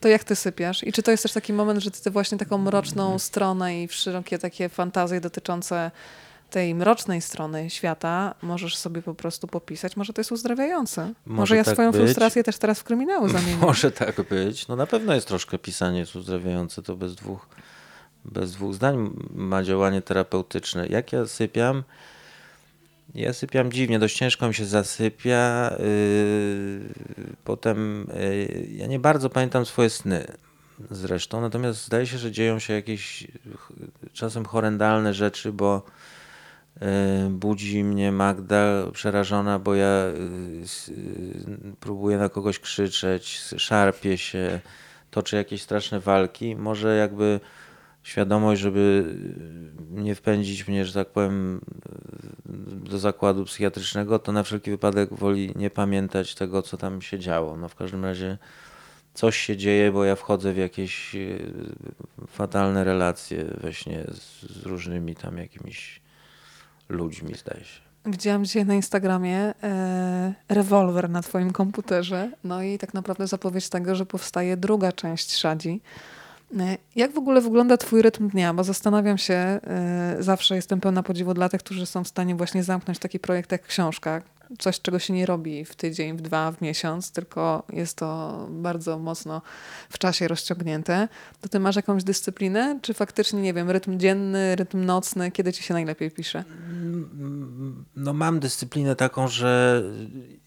[0.00, 0.84] To jak ty sypiasz?
[0.84, 4.38] I czy to jest też taki moment, że ty właśnie taką mroczną stronę i wszelkie
[4.38, 5.90] takie fantazje dotyczące
[6.54, 9.96] tej mrocznej strony świata możesz sobie po prostu popisać.
[9.96, 11.02] Może to jest uzdrawiające.
[11.02, 12.00] Może, Może ja tak swoją być.
[12.00, 13.56] frustrację też teraz w kryminały zamienię.
[13.56, 14.68] Może tak być.
[14.68, 17.46] No na pewno jest troszkę pisanie jest uzdrawiające, to bez dwóch,
[18.24, 20.86] bez dwóch zdań ma działanie terapeutyczne.
[20.86, 21.82] Jak ja sypiam?
[23.14, 25.70] Ja sypiam dziwnie, dość ciężko mi się zasypia.
[25.78, 30.26] Yy, potem yy, ja nie bardzo pamiętam swoje sny
[30.90, 33.26] zresztą, natomiast zdaje się, że dzieją się jakieś
[34.12, 35.82] czasem horrendalne rzeczy, bo
[37.30, 40.12] budzi mnie Magda przerażona, bo ja e,
[41.80, 44.60] próbuję na kogoś krzyczeć, szarpię się,
[45.10, 46.56] toczę jakieś straszne walki.
[46.56, 47.40] Może jakby
[48.02, 49.14] świadomość, żeby
[49.90, 51.60] nie wpędzić mnie, że tak powiem,
[52.66, 57.56] do zakładu psychiatrycznego, to na wszelki wypadek woli nie pamiętać tego, co tam się działo.
[57.56, 58.38] No w każdym razie
[59.14, 61.16] coś się dzieje, bo ja wchodzę w jakieś
[62.28, 66.03] fatalne relacje we śnie z różnymi tam jakimiś
[66.88, 67.80] ludźmi, zdaje się.
[68.06, 73.94] Widziałam dzisiaj na Instagramie e, rewolwer na twoim komputerze, no i tak naprawdę zapowiedź tego,
[73.94, 75.80] że powstaje druga część Szadzi.
[76.60, 78.54] E, jak w ogóle wygląda twój rytm dnia?
[78.54, 82.64] Bo zastanawiam się, e, zawsze jestem pełna podziwu dla tych, którzy są w stanie właśnie
[82.64, 84.22] zamknąć taki projekt jak książka,
[84.58, 88.98] coś, czego się nie robi w tydzień, w dwa, w miesiąc, tylko jest to bardzo
[88.98, 89.42] mocno
[89.90, 91.08] w czasie rozciągnięte.
[91.40, 95.62] To ty masz jakąś dyscyplinę, czy faktycznie, nie wiem, rytm dzienny, rytm nocny, kiedy ci
[95.62, 96.44] się najlepiej pisze?
[97.96, 99.82] No mam dyscyplinę taką, że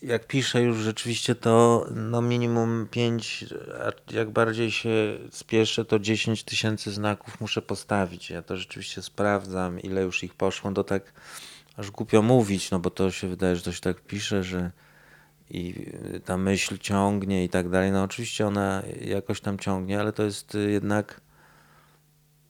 [0.02, 3.46] jak piszę już rzeczywiście to no minimum pięć,
[3.86, 8.30] a jak bardziej się spieszę, to 10 tysięcy znaków muszę postawić.
[8.30, 11.04] Ja to rzeczywiście sprawdzam, ile już ich poszło, to tak
[11.78, 14.72] aż głupio mówić, no bo to się wydaje, że to się tak pisze, że
[15.50, 15.92] i
[16.26, 17.92] ta myśl ciągnie i tak dalej.
[17.92, 21.22] No oczywiście ona jakoś tam ciągnie, ale to jest jednak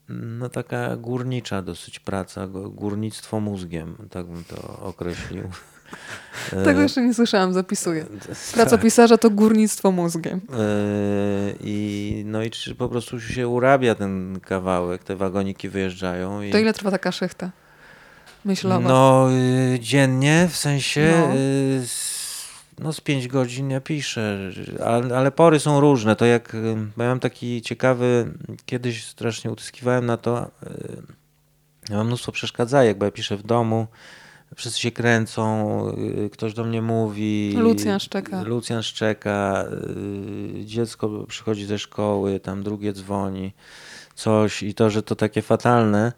[0.09, 5.43] no taka górnicza dosyć praca, górnictwo mózgiem, tak bym to określił.
[6.65, 8.05] Tego jeszcze nie słyszałam, zapisuję.
[8.53, 10.41] Praca pisarza to górnictwo mózgiem.
[10.53, 16.41] E, I, no i czy po prostu się urabia ten kawałek, te wagoniki wyjeżdżają.
[16.41, 16.51] I...
[16.51, 17.51] To ile trwa taka szychta
[18.89, 19.27] No
[19.75, 21.35] y, dziennie, w sensie No.
[21.35, 22.17] y, z-
[22.79, 24.39] no z 5 godzin ja piszę,
[24.85, 26.15] ale, ale pory są różne.
[26.15, 28.33] To jak, y, mam taki ciekawy,
[28.65, 31.01] kiedyś strasznie utyskiwałem na to, y,
[31.89, 33.87] ja mam mnóstwo przeszkadzajek, bo ja piszę w domu,
[34.55, 35.81] wszyscy się kręcą,
[36.25, 37.53] y, ktoś do mnie mówi.
[37.57, 38.43] Lucjan szczeka.
[38.43, 39.65] Lucjan szczeka,
[40.65, 43.53] dziecko przychodzi ze szkoły, tam drugie dzwoni,
[44.15, 46.11] coś i to, że to takie fatalne.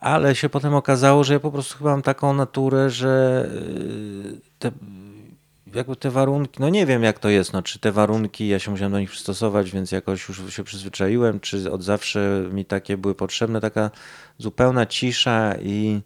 [0.00, 4.70] Ale się potem okazało, że ja po prostu chyba mam taką naturę, że y, te,
[5.74, 8.70] jakby te warunki, no nie wiem jak to jest, no, czy te warunki, ja się
[8.70, 13.14] musiałem do nich przystosować, więc jakoś już się przyzwyczaiłem, czy od zawsze mi takie były
[13.14, 13.90] potrzebne, taka
[14.38, 16.00] zupełna cisza i,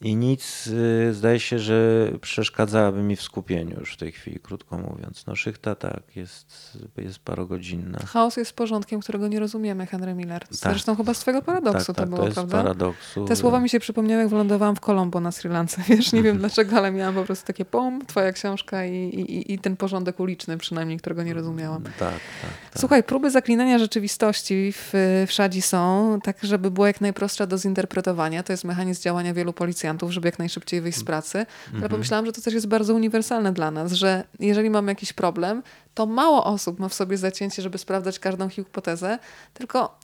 [0.00, 4.78] i nic y, zdaje się, że przeszkadzałaby mi w skupieniu już w tej chwili, krótko
[4.78, 5.26] mówiąc.
[5.26, 7.98] No szychta tak, jest, jest parogodzinna.
[7.98, 10.40] Chaos jest porządkiem, którego nie rozumiemy, Henry Miller.
[10.40, 10.54] Tak.
[10.54, 12.56] Zresztą chyba z twojego paradoksu tak, to tak, było, to jest prawda?
[12.56, 13.24] paradoksu.
[13.24, 15.82] Te słowa mi się przypomniały, jak wylądowałam w Colombo na Sri Lance.
[15.88, 19.58] Wiesz, nie wiem dlaczego, ale miałam po prostu takie pom, twoja książka i, i, i
[19.58, 21.82] ten porządek uliczny przynajmniej, którego nie rozumiałam.
[21.82, 22.80] Tak, tak, tak.
[22.80, 24.90] Słuchaj, próby zaklinania rzeczywistości w,
[25.26, 28.42] w Szadzi są tak, żeby była jak najprostsza do zinterpretowania.
[28.42, 31.38] To jest mechanizm działania wielu policjantów, żeby jak najszybciej wyjść z pracy.
[31.38, 31.90] Ale Mhm.
[31.90, 35.62] pomyślałam, że to też jest bardzo uniwersalne dla nas, że jeżeli mamy jakiś problem,
[35.94, 39.18] to mało osób ma w sobie zacięcie, żeby sprawdzać każdą hipotezę,
[39.54, 39.98] tylko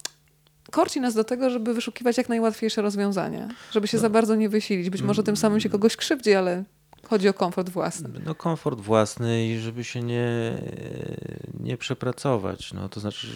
[0.70, 4.90] korci nas do tego, żeby wyszukiwać jak najłatwiejsze rozwiązania, żeby się za bardzo nie wysilić.
[4.90, 6.64] Być może tym samym się kogoś krzywdzi, ale
[7.08, 8.08] chodzi o komfort własny.
[8.24, 10.52] No komfort własny i żeby się nie,
[11.60, 12.72] nie przepracować.
[12.72, 13.26] No to znaczy,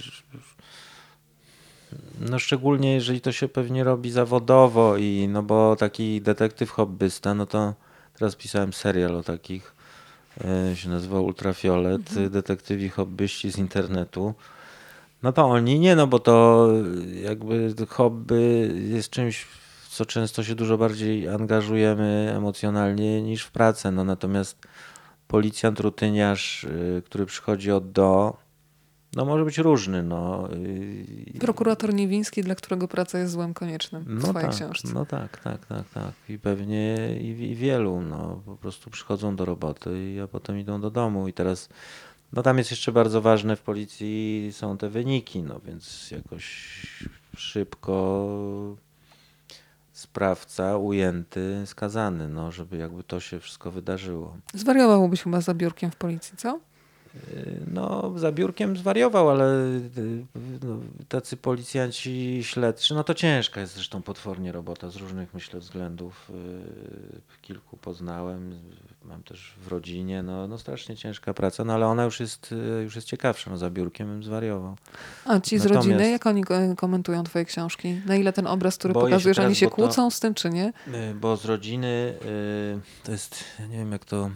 [2.21, 7.47] no szczególnie jeżeli to się pewnie robi zawodowo i no bo taki detektyw hobbysta, no
[7.47, 7.75] to
[8.19, 9.75] teraz pisałem serial o takich,
[10.45, 14.35] e, się nazywa Ultrafiolet, detektywi hobbyści z internetu.
[15.23, 16.69] No to oni nie, no bo to
[17.23, 23.91] jakby hobby jest czymś, w co często się dużo bardziej angażujemy emocjonalnie niż w pracę.
[23.91, 24.59] No natomiast
[25.29, 28.37] policjant, rutyniarz, y, który przychodzi od do,
[29.17, 30.03] no może być różny.
[30.03, 34.89] No, y, Prokurator Niewiński, dla którego praca jest złem koniecznym w no swojej tak, książce.
[34.95, 36.13] no tak, tak, tak, tak.
[36.29, 40.81] I pewnie i, i wielu, no po prostu przychodzą do roboty, i, a potem idą
[40.81, 41.29] do domu.
[41.29, 41.69] I teraz,
[42.33, 46.87] no tam jest jeszcze bardzo ważne w policji są te wyniki, no więc jakoś
[47.37, 48.77] szybko
[49.93, 54.37] sprawca ujęty, skazany, no żeby jakby to się wszystko wydarzyło.
[54.55, 56.61] Zwariowałbyś chyba za biurkiem w policji, co?
[57.15, 59.45] Y, No, za biurkiem zwariował, ale
[59.97, 60.25] y,
[60.63, 66.31] no, tacy policjanci śledczy, no to ciężka jest zresztą potwornie robota z różnych, myślę, względów.
[66.31, 68.55] Y, Kilku poznałem,
[69.05, 72.95] mam też w rodzinie, no, no strasznie ciężka praca, no ale ona już jest, już
[72.97, 74.77] jest ciekawsza, no za biurkiem zwariował.
[75.25, 78.01] A ci z Natomiast- rodziny, jak oni ko- komentują twoje książki?
[78.07, 80.11] Na ile ten obraz, który Boję się pokazuje, że oni teraz, się bo to- kłócą
[80.11, 80.73] z tym, czy nie?
[81.21, 82.15] Bo z rodziny
[83.05, 84.31] to jest, ja nie wiem jak to,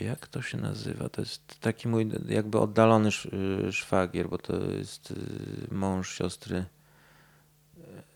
[0.00, 3.08] jak to się nazywa, to jest taki mój jakby oddalony
[3.68, 6.64] y, szwagier, bo to jest y, mąż siostry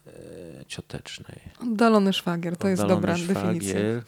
[0.07, 1.41] y, ciotecznej.
[1.63, 3.71] Oddalony szwagier, to jest Oddalony dobra definicja.
[3.71, 4.03] szwagier.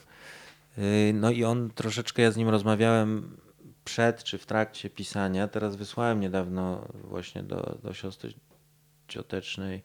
[0.78, 3.37] Y, No i on troszeczkę, ja z nim rozmawiałem
[3.85, 5.48] przed czy w trakcie pisania.
[5.48, 8.33] Teraz wysłałem niedawno właśnie do, do siostry
[9.09, 9.83] ciotecznej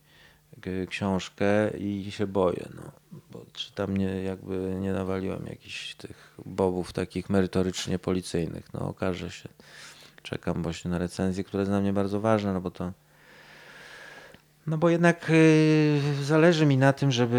[0.90, 2.92] książkę i się boję, no,
[3.32, 8.74] bo czy tam nie, jakby nie nawaliłem jakichś tych bobów takich merytorycznie policyjnych.
[8.74, 9.50] No okaże się.
[10.24, 12.92] Czekam właśnie na recenzję, która jest dla mnie bardzo ważna, no bo to
[14.68, 17.36] no bo jednak y, zależy mi na tym, żeby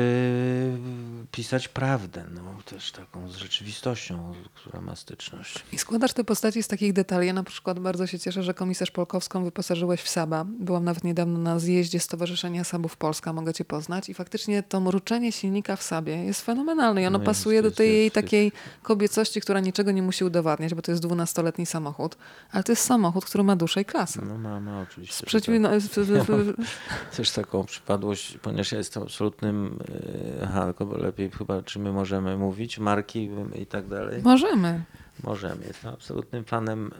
[1.32, 5.64] pisać prawdę, no też taką z rzeczywistością, która ma styczność.
[5.72, 7.26] I składasz te postaci z takich detali.
[7.26, 10.44] Ja na przykład bardzo się cieszę, że komisarz Polkowską wyposażyłeś w Saba.
[10.44, 14.08] Byłam nawet niedawno na zjeździe Stowarzyszenia Sabów Polska, mogę cię poznać.
[14.08, 17.68] I faktycznie to mruczenie silnika w Sabie jest fenomenalne i ono No jest, pasuje do
[17.68, 18.26] jest, tej jej jest, jest.
[18.26, 22.16] takiej kobiecości, która niczego nie musi udowadniać, bo to jest dwunastoletni samochód.
[22.52, 24.22] Ale to jest samochód, który ma duszę i klasę.
[24.28, 25.26] No ma, ma oczywiście.
[25.26, 25.68] Przeciwno...
[25.68, 25.80] tak.
[25.80, 26.54] w- w- w-
[27.16, 32.37] Też taką przypadłość, ponieważ ja jestem absolutnym, y, aha, tylko lepiej chyba, czy my możemy
[32.37, 34.22] mówić, marki i tak dalej.
[34.22, 34.83] Możemy.
[35.22, 35.64] Możemy.
[35.66, 36.90] Jestem absolutnym fanem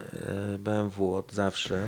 [0.55, 1.87] y, BMW od zawsze.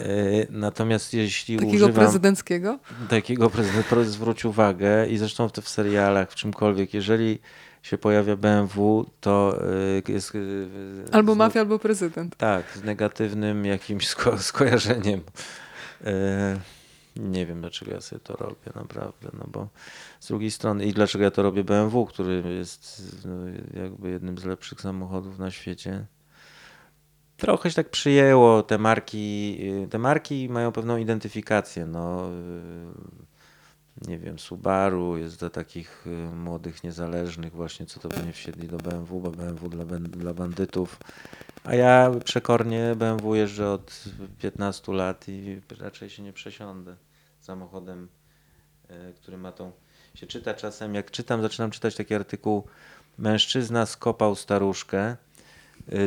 [0.00, 1.92] Y, Natomiast jeśli Takiego używam...
[1.94, 2.78] prezydenckiego.
[3.08, 7.38] takiego prezydent zwróć uwagę i zresztą w, serialach, w czymkolwiek, jeżeli
[7.82, 9.58] się pojawia BMW, to
[10.08, 10.32] jest...
[11.12, 12.36] Albo z- mafia, albo prezydent.
[12.36, 15.20] Tak, z negatywnym jakimś sko skojarzeniem.
[17.16, 19.68] Nie wiem, dlaczego ja sobie to robię, naprawdę, no bo
[20.20, 23.32] z drugiej strony i dlaczego ja to robię BMW, który jest no,
[23.82, 26.06] jakby jednym z lepszych samochodów na świecie.
[27.36, 33.20] Trochę się tak przyjęło, te marki, y, te marki mają pewną identyfikację, no y,
[34.08, 38.68] nie wiem, Subaru jest dla takich y, młodych, niezależnych właśnie, co to by nie wsiedli
[38.68, 40.98] do BMW, bo BMW dla, dla bandytów.
[41.64, 44.04] A ja przekornie BMW jeżdżę od
[44.38, 46.96] 15 lat i raczej się nie przesiądę
[47.40, 48.08] samochodem,
[49.16, 49.72] który ma tą...
[50.14, 52.64] się czyta czasem, jak czytam, zaczynam czytać taki artykuł
[53.18, 55.16] Mężczyzna skopał staruszkę,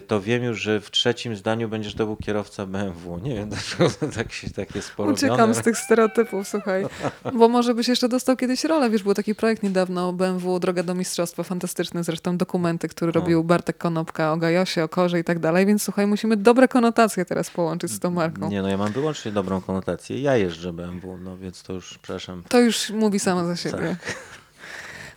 [0.08, 3.20] to wiem już, że w trzecim zdaniu będziesz to był kierowca BMW.
[3.24, 6.86] Nie wiem, dlaczego tak się takie sporo Uciekam z tych stereotypów, słuchaj.
[7.34, 8.90] Bo może byś jeszcze dostał kiedyś rolę.
[8.90, 13.22] Wiesz, był taki projekt niedawno BMW Droga do Mistrzostwa, fantastyczny zresztą dokumenty, który no.
[13.22, 17.26] robił Bartek Konopka o Gajosie, o Korze i tak dalej, więc słuchaj, musimy dobre konotacje
[17.26, 18.50] teraz połączyć z tą marką.
[18.50, 20.22] Nie, no ja mam wyłącznie dobrą konotację.
[20.22, 22.44] Ja jeżdżę BMW, no więc to już, przepraszam.
[22.50, 23.96] To już mówi samo za siebie.
[24.06, 24.16] Tak.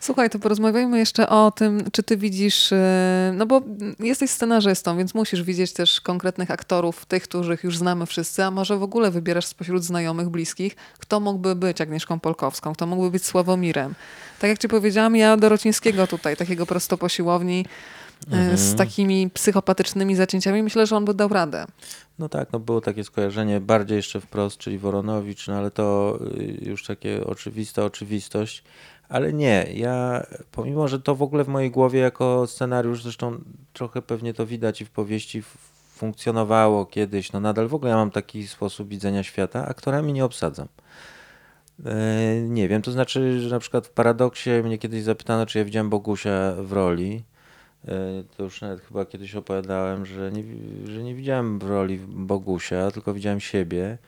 [0.01, 3.63] Słuchaj, to porozmawiajmy jeszcze o tym, czy ty widzisz, e, no bo
[3.99, 8.79] jesteś scenarzystą, więc musisz widzieć też konkretnych aktorów, tych, których już znamy wszyscy, a może
[8.79, 13.95] w ogóle wybierasz spośród znajomych, bliskich, kto mógłby być Agnieszką Polkowską, kto mógłby być Sławomirem.
[14.39, 17.65] Tak jak ci powiedziałam, ja do Rocińskiego tutaj, takiego prosto po siłowni,
[18.31, 18.57] mhm.
[18.57, 21.67] z takimi psychopatycznymi zacięciami, myślę, że on by dał radę.
[22.19, 26.59] No tak, no było takie skojarzenie bardziej jeszcze wprost, czyli Woronowicz, no ale to y,
[26.63, 28.65] już takie oczywista oczywistość.
[29.09, 33.39] Ale nie, ja pomimo, że to w ogóle w mojej głowie jako scenariusz, zresztą
[33.73, 35.43] trochę pewnie to widać i w powieści
[35.97, 40.69] funkcjonowało kiedyś, no nadal w ogóle ja mam taki sposób widzenia świata, aktorami nie obsadzam.
[41.85, 45.65] E, nie wiem, to znaczy, że na przykład w Paradoksie mnie kiedyś zapytano, czy ja
[45.65, 47.25] widziałem Bogusia w roli.
[47.89, 47.93] E,
[48.37, 50.43] to już nawet chyba kiedyś opowiadałem, że nie,
[50.87, 53.99] że nie widziałem w roli Bogusia, tylko widziałem siebie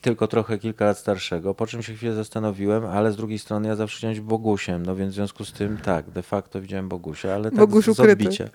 [0.00, 3.76] tylko trochę kilka lat starszego, po czym się chwilę zastanowiłem, ale z drugiej strony ja
[3.76, 7.34] zawsze chciałem być Bogusiem, no więc w związku z tym tak, de facto widziałem Bogusia,
[7.34, 8.48] ale tak Boguś z, odbicia.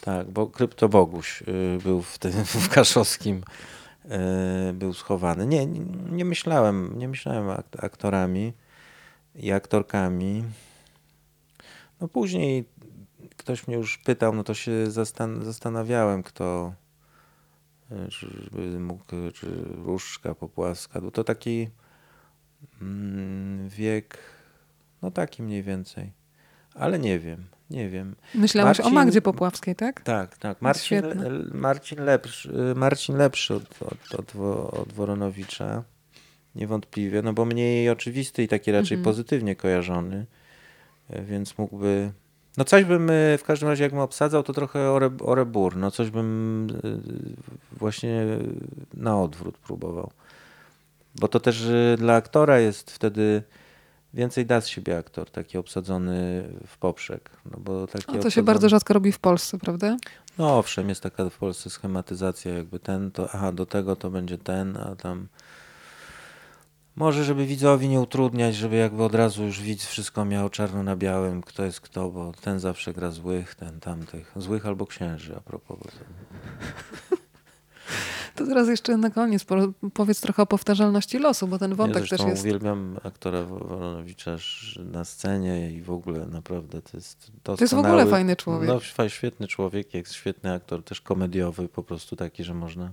[0.00, 2.32] Tak, bo krypto Boguś y, był w tym
[2.64, 3.42] w Kaszowskim
[4.04, 5.46] y, był schowany.
[5.46, 8.52] Nie, nie, nie myślałem, nie myślałem aktorami
[9.34, 10.44] i aktorkami.
[12.00, 12.64] No później
[13.36, 16.72] ktoś mnie już pytał, no to się zastan zastanawiałem, kto
[18.08, 19.46] żeby mógł, czy
[19.84, 21.00] różdżka popłaska.
[21.00, 21.68] Był to taki
[22.82, 24.18] mm, wiek,
[25.02, 26.12] no taki mniej więcej.
[26.74, 28.16] Ale nie wiem, nie wiem.
[28.34, 30.00] Myślałeś Marcin, o Magdzie Popławskiej, tak?
[30.00, 30.62] Tak, tak.
[30.62, 31.02] Marcin,
[31.52, 34.36] Marcin, lepszy, Marcin lepszy od, od, od,
[34.74, 35.84] od Woronowicza.
[36.54, 39.04] Niewątpliwie, no bo mniej oczywisty i taki raczej mhm.
[39.04, 40.26] pozytywnie kojarzony,
[41.10, 42.12] więc mógłby
[42.56, 44.90] no coś bym y, w każdym razie, jak bym obsadzał, to trochę
[45.22, 45.76] orebur.
[45.76, 48.26] No coś bym y, właśnie
[48.94, 50.10] na odwrót próbował.
[51.20, 53.42] Bo to też y, dla aktora jest wtedy
[54.14, 57.30] więcej da z siebie aktor, taki obsadzony w poprzek.
[57.52, 58.30] No bo taki to obsadzony...
[58.30, 59.96] się bardzo rzadko robi w Polsce, prawda?
[60.38, 64.38] No owszem, jest taka w Polsce schematyzacja, jakby ten, to aha, do tego to będzie
[64.38, 65.26] ten, a tam
[67.00, 70.96] może, żeby widzowi nie utrudniać, żeby jakby od razu już widz wszystko miał czarno na
[70.96, 74.32] białym, kto jest kto, bo ten zawsze gra złych, ten tamtych.
[74.36, 75.78] Złych albo księży, a propos.
[78.34, 79.44] To teraz jeszcze na koniec
[79.94, 82.42] powiedz trochę o powtarzalności losu, bo ten wątek ja też jest...
[82.42, 84.36] uwielbiam aktora Wolonowicza
[84.76, 87.56] na scenie i w ogóle naprawdę to jest doskonały...
[87.56, 88.70] To jest w ogóle fajny człowiek.
[88.98, 92.92] No, świetny człowiek, jest świetny aktor, też komediowy, po prostu taki, że można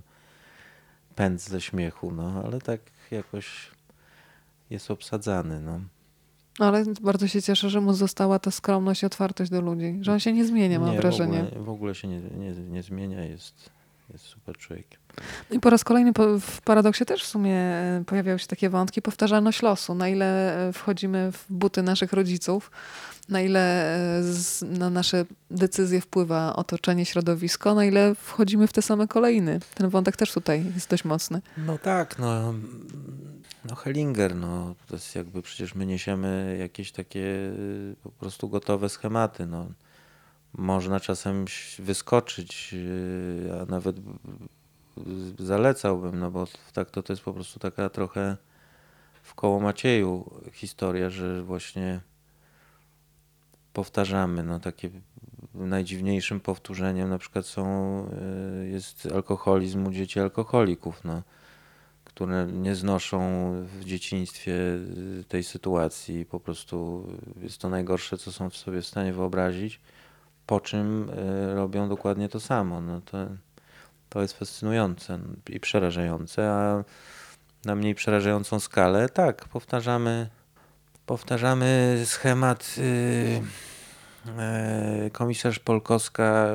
[1.14, 2.80] pędz ze śmiechu, no ale tak
[3.10, 3.70] jakoś
[4.70, 5.60] jest obsadzany.
[5.60, 5.80] No.
[6.58, 10.20] Ale bardzo się cieszę, że mu została ta skromność i otwartość do ludzi, że on
[10.20, 11.42] się nie zmienia, mam nie, wrażenie.
[11.42, 13.70] W ogóle, w ogóle się nie, nie, nie zmienia, jest,
[14.12, 15.00] jest super człowiekiem.
[15.50, 19.62] I po raz kolejny w paradoksie też w sumie e, pojawiają się takie wątki, powtarzalność
[19.62, 22.70] losu, na ile e, wchodzimy w buty naszych rodziców,
[23.28, 28.82] na ile e, z, na nasze decyzje wpływa otoczenie, środowisko, na ile wchodzimy w te
[28.82, 29.60] same kolejny.
[29.74, 31.42] Ten wątek też tutaj jest dość mocny.
[31.56, 32.54] No tak, no
[33.64, 38.88] no Hellinger, no to jest jakby przecież my niesiemy jakieś takie y, po prostu gotowe
[38.88, 39.66] schematy, no.
[40.52, 41.44] Można czasem
[41.78, 43.96] wyskoczyć, y, a nawet
[45.38, 48.36] zalecałbym, no bo tak to, to jest po prostu taka trochę
[49.22, 52.00] w koło Macieju historia, że właśnie
[53.72, 54.90] powtarzamy, no takie
[55.54, 57.64] najdziwniejszym powtórzeniem na przykład są,
[58.62, 61.22] y, jest alkoholizm u dzieci alkoholików, no
[62.18, 63.18] które nie znoszą
[63.80, 64.54] w dzieciństwie
[65.28, 66.26] tej sytuacji.
[66.26, 67.06] Po prostu
[67.42, 69.80] jest to najgorsze, co są w sobie w stanie wyobrazić,
[70.46, 72.80] po czym e, robią dokładnie to samo.
[72.80, 73.18] No to,
[74.08, 75.18] to jest fascynujące
[75.50, 76.84] i przerażające, a
[77.64, 79.08] na mniej przerażającą skalę.
[79.08, 80.28] Tak, powtarzamy,
[81.06, 82.76] powtarzamy schemat.
[82.76, 83.42] Yy,
[85.12, 86.48] komisarz Polkowska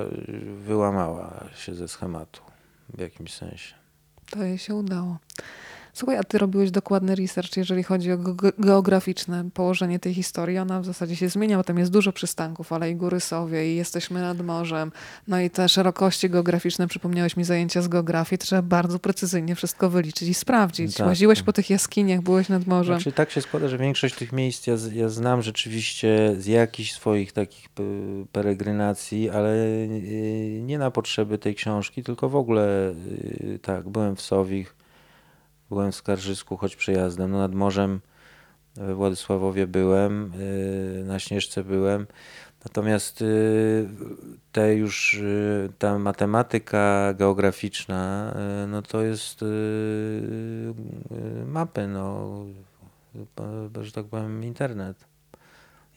[0.57, 2.41] wyłamała się ze schematu
[2.89, 3.82] w jakimś sensie.
[4.29, 5.17] To jej się udało.
[5.93, 10.57] Słuchaj, a ty robiłeś dokładny research, jeżeli chodzi o ge- geograficzne położenie tej historii.
[10.57, 13.75] Ona w zasadzie się zmienia, bo tam jest dużo przystanków, ale i góry Sowie, i
[13.75, 14.91] jesteśmy nad morzem.
[15.27, 20.29] No i te szerokości geograficzne, przypomniałeś mi zajęcia z geografii, trzeba bardzo precyzyjnie wszystko wyliczyć
[20.29, 20.95] i sprawdzić.
[20.95, 21.07] Tak.
[21.07, 22.95] Łaziłeś po tych jaskiniach, byłeś nad morzem.
[22.95, 27.31] Znaczy, tak się składa, że większość tych miejsc ja, ja znam rzeczywiście z jakichś swoich
[27.31, 27.69] takich
[28.31, 32.93] peregrinacji, ale yy, nie na potrzeby tej książki, tylko w ogóle
[33.41, 34.75] yy, tak, byłem w Sowich,
[35.69, 37.99] byłem w Skarżysku, choć przejazdem, no nad morzem
[38.75, 40.31] we Władysławowie byłem,
[40.97, 42.07] yy, na Śnieżce byłem.
[42.65, 43.89] Natomiast yy,
[44.51, 48.33] te już, yy, ta matematyka geograficzna,
[48.67, 49.45] no to jest
[51.47, 52.29] mapy, no,
[53.81, 55.13] że tak powiem, internet.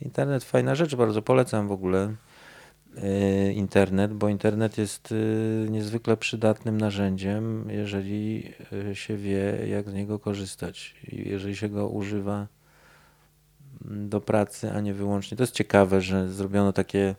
[0.00, 2.25] Internet fajna rzecz, bardzo polecam w ogóle y,
[3.54, 8.52] internet, bo internet jest y, niezwykle przydatnym narzędziem, jeżeli
[8.90, 12.46] y, się wie, jak z niego korzystać jeżeli się go używa
[13.84, 15.36] mm, do pracy, a nie wyłącznie.
[15.36, 17.14] To jest ciekawe, że zrobiono takie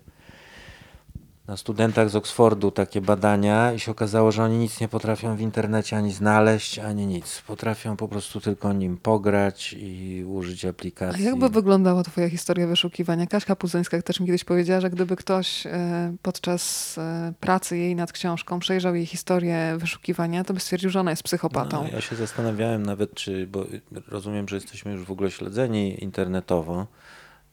[1.48, 5.42] na studentach z Oksfordu takie badania i się okazało, że oni nic nie potrafią w
[5.42, 7.42] internecie ani znaleźć, ani nic.
[7.48, 11.24] Potrafią po prostu tylko nim pograć i użyć A aplikacji.
[11.24, 13.28] jakby wyglądała twoja historia wyszukiwania?
[13.28, 18.12] Kaśka Puzyńska też mi kiedyś powiedziała, że gdyby ktoś e, podczas e, pracy jej nad
[18.12, 21.84] książką przejrzał jej historię wyszukiwania, to by stwierdził, że ona jest psychopatą.
[21.84, 23.66] No, ja się zastanawiałem nawet, czy, bo
[24.08, 26.88] rozumiem, że jesteśmy już w ogóle śledzeni internetowo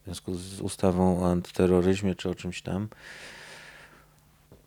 [0.01, 2.87] w związku z ustawą o antyterroryzmie czy o czymś tam.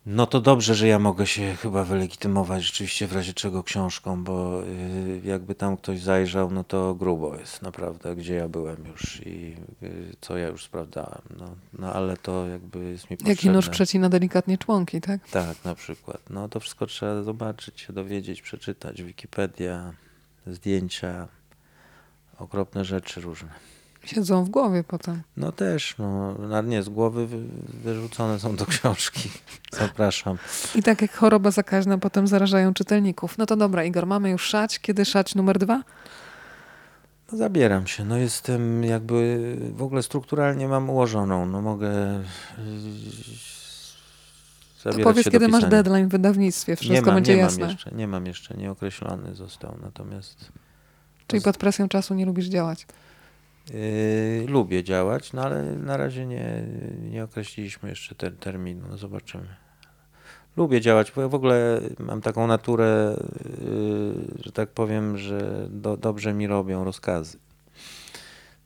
[0.05, 4.63] No to dobrze, że ja mogę się chyba wylegitymować rzeczywiście w razie czego książką, bo
[4.63, 9.55] y, jakby tam ktoś zajrzał, no to grubo jest naprawdę, gdzie ja byłem już i
[9.83, 11.21] y, co ja już sprawdzałem.
[11.37, 13.31] No, no ale to jakby jest mi potrzebne.
[13.31, 15.29] Jaki nóż przecina delikatnie członki, tak?
[15.29, 16.21] Tak, na przykład.
[16.29, 19.03] No to wszystko trzeba zobaczyć, się dowiedzieć, przeczytać.
[19.03, 19.93] Wikipedia,
[20.47, 21.27] zdjęcia,
[22.37, 23.49] okropne rzeczy różne.
[24.05, 25.21] Siedzą w głowie potem.
[25.37, 27.37] No też, no, no nie, z głowy wy-
[27.83, 29.29] wyrzucone są do książki.
[29.79, 30.37] Zapraszam.
[30.75, 33.37] I tak jak choroba zakaźna potem zarażają czytelników.
[33.37, 34.79] No to dobra, Igor, mamy już szać.
[34.79, 35.83] Kiedy szać numer dwa?
[37.31, 38.05] No, zabieram się.
[38.05, 41.45] No jestem jakby, w ogóle strukturalnie mam ułożoną.
[41.45, 41.89] No mogę
[44.83, 46.75] To zabierać powiedz, się kiedy masz deadline w wydawnictwie.
[46.75, 47.61] Wszystko nie mam, będzie nie jasne.
[47.61, 49.77] Mam jeszcze, nie mam jeszcze, nieokreślony został.
[49.81, 50.51] Natomiast
[51.27, 52.87] Czyli pod presją czasu nie lubisz działać.
[53.73, 56.63] Yy, lubię działać, no ale na razie nie,
[57.01, 59.47] nie określiliśmy jeszcze ter, terminu, no zobaczymy.
[60.57, 63.17] Lubię działać, bo ja w ogóle mam taką naturę,
[63.61, 67.37] yy, że tak powiem, że do, dobrze mi robią rozkazy.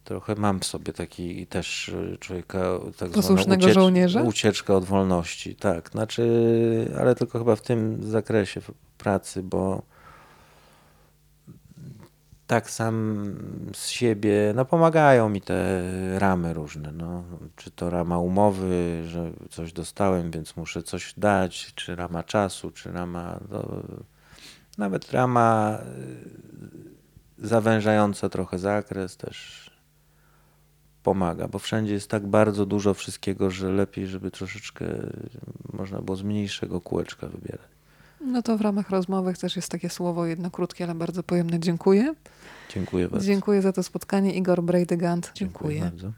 [0.03, 4.21] Trochę mam w sobie taki też yy, człowieka tak Posłusznego żołnierza?
[4.21, 5.89] ucieczkę od wolności, tak.
[5.89, 8.61] Znaczy, ale tylko chyba w tym zakresie
[8.97, 9.81] pracy, bo
[12.53, 13.25] tak sam
[13.73, 15.81] z siebie, no pomagają mi te
[16.19, 17.23] ramy różne, no.
[17.55, 22.91] Czy to rama umowy, że coś dostałem, więc muszę coś dać, czy rama czasu, czy
[22.91, 23.65] rama, no,
[24.77, 25.77] nawet rama
[27.41, 29.69] y, zawężająca trochę zakres też
[31.03, 34.85] pomaga, bo wszędzie jest tak bardzo dużo wszystkiego, że lepiej, żeby troszeczkę
[35.73, 37.72] można było z mniejszego kółeczka wybierać.
[38.25, 41.59] No to w ramach rozmowy też jest takie słowo, jedno krótkie, ale bardzo pojemne.
[41.59, 42.13] Dziękuję.
[42.69, 43.25] Dziękuję bardzo.
[43.25, 44.33] Dziękuję za to spotkanie.
[44.33, 45.31] Igor Brejdygant.
[45.35, 45.79] Dziękuję.
[45.79, 46.13] Dziękuję bardzo.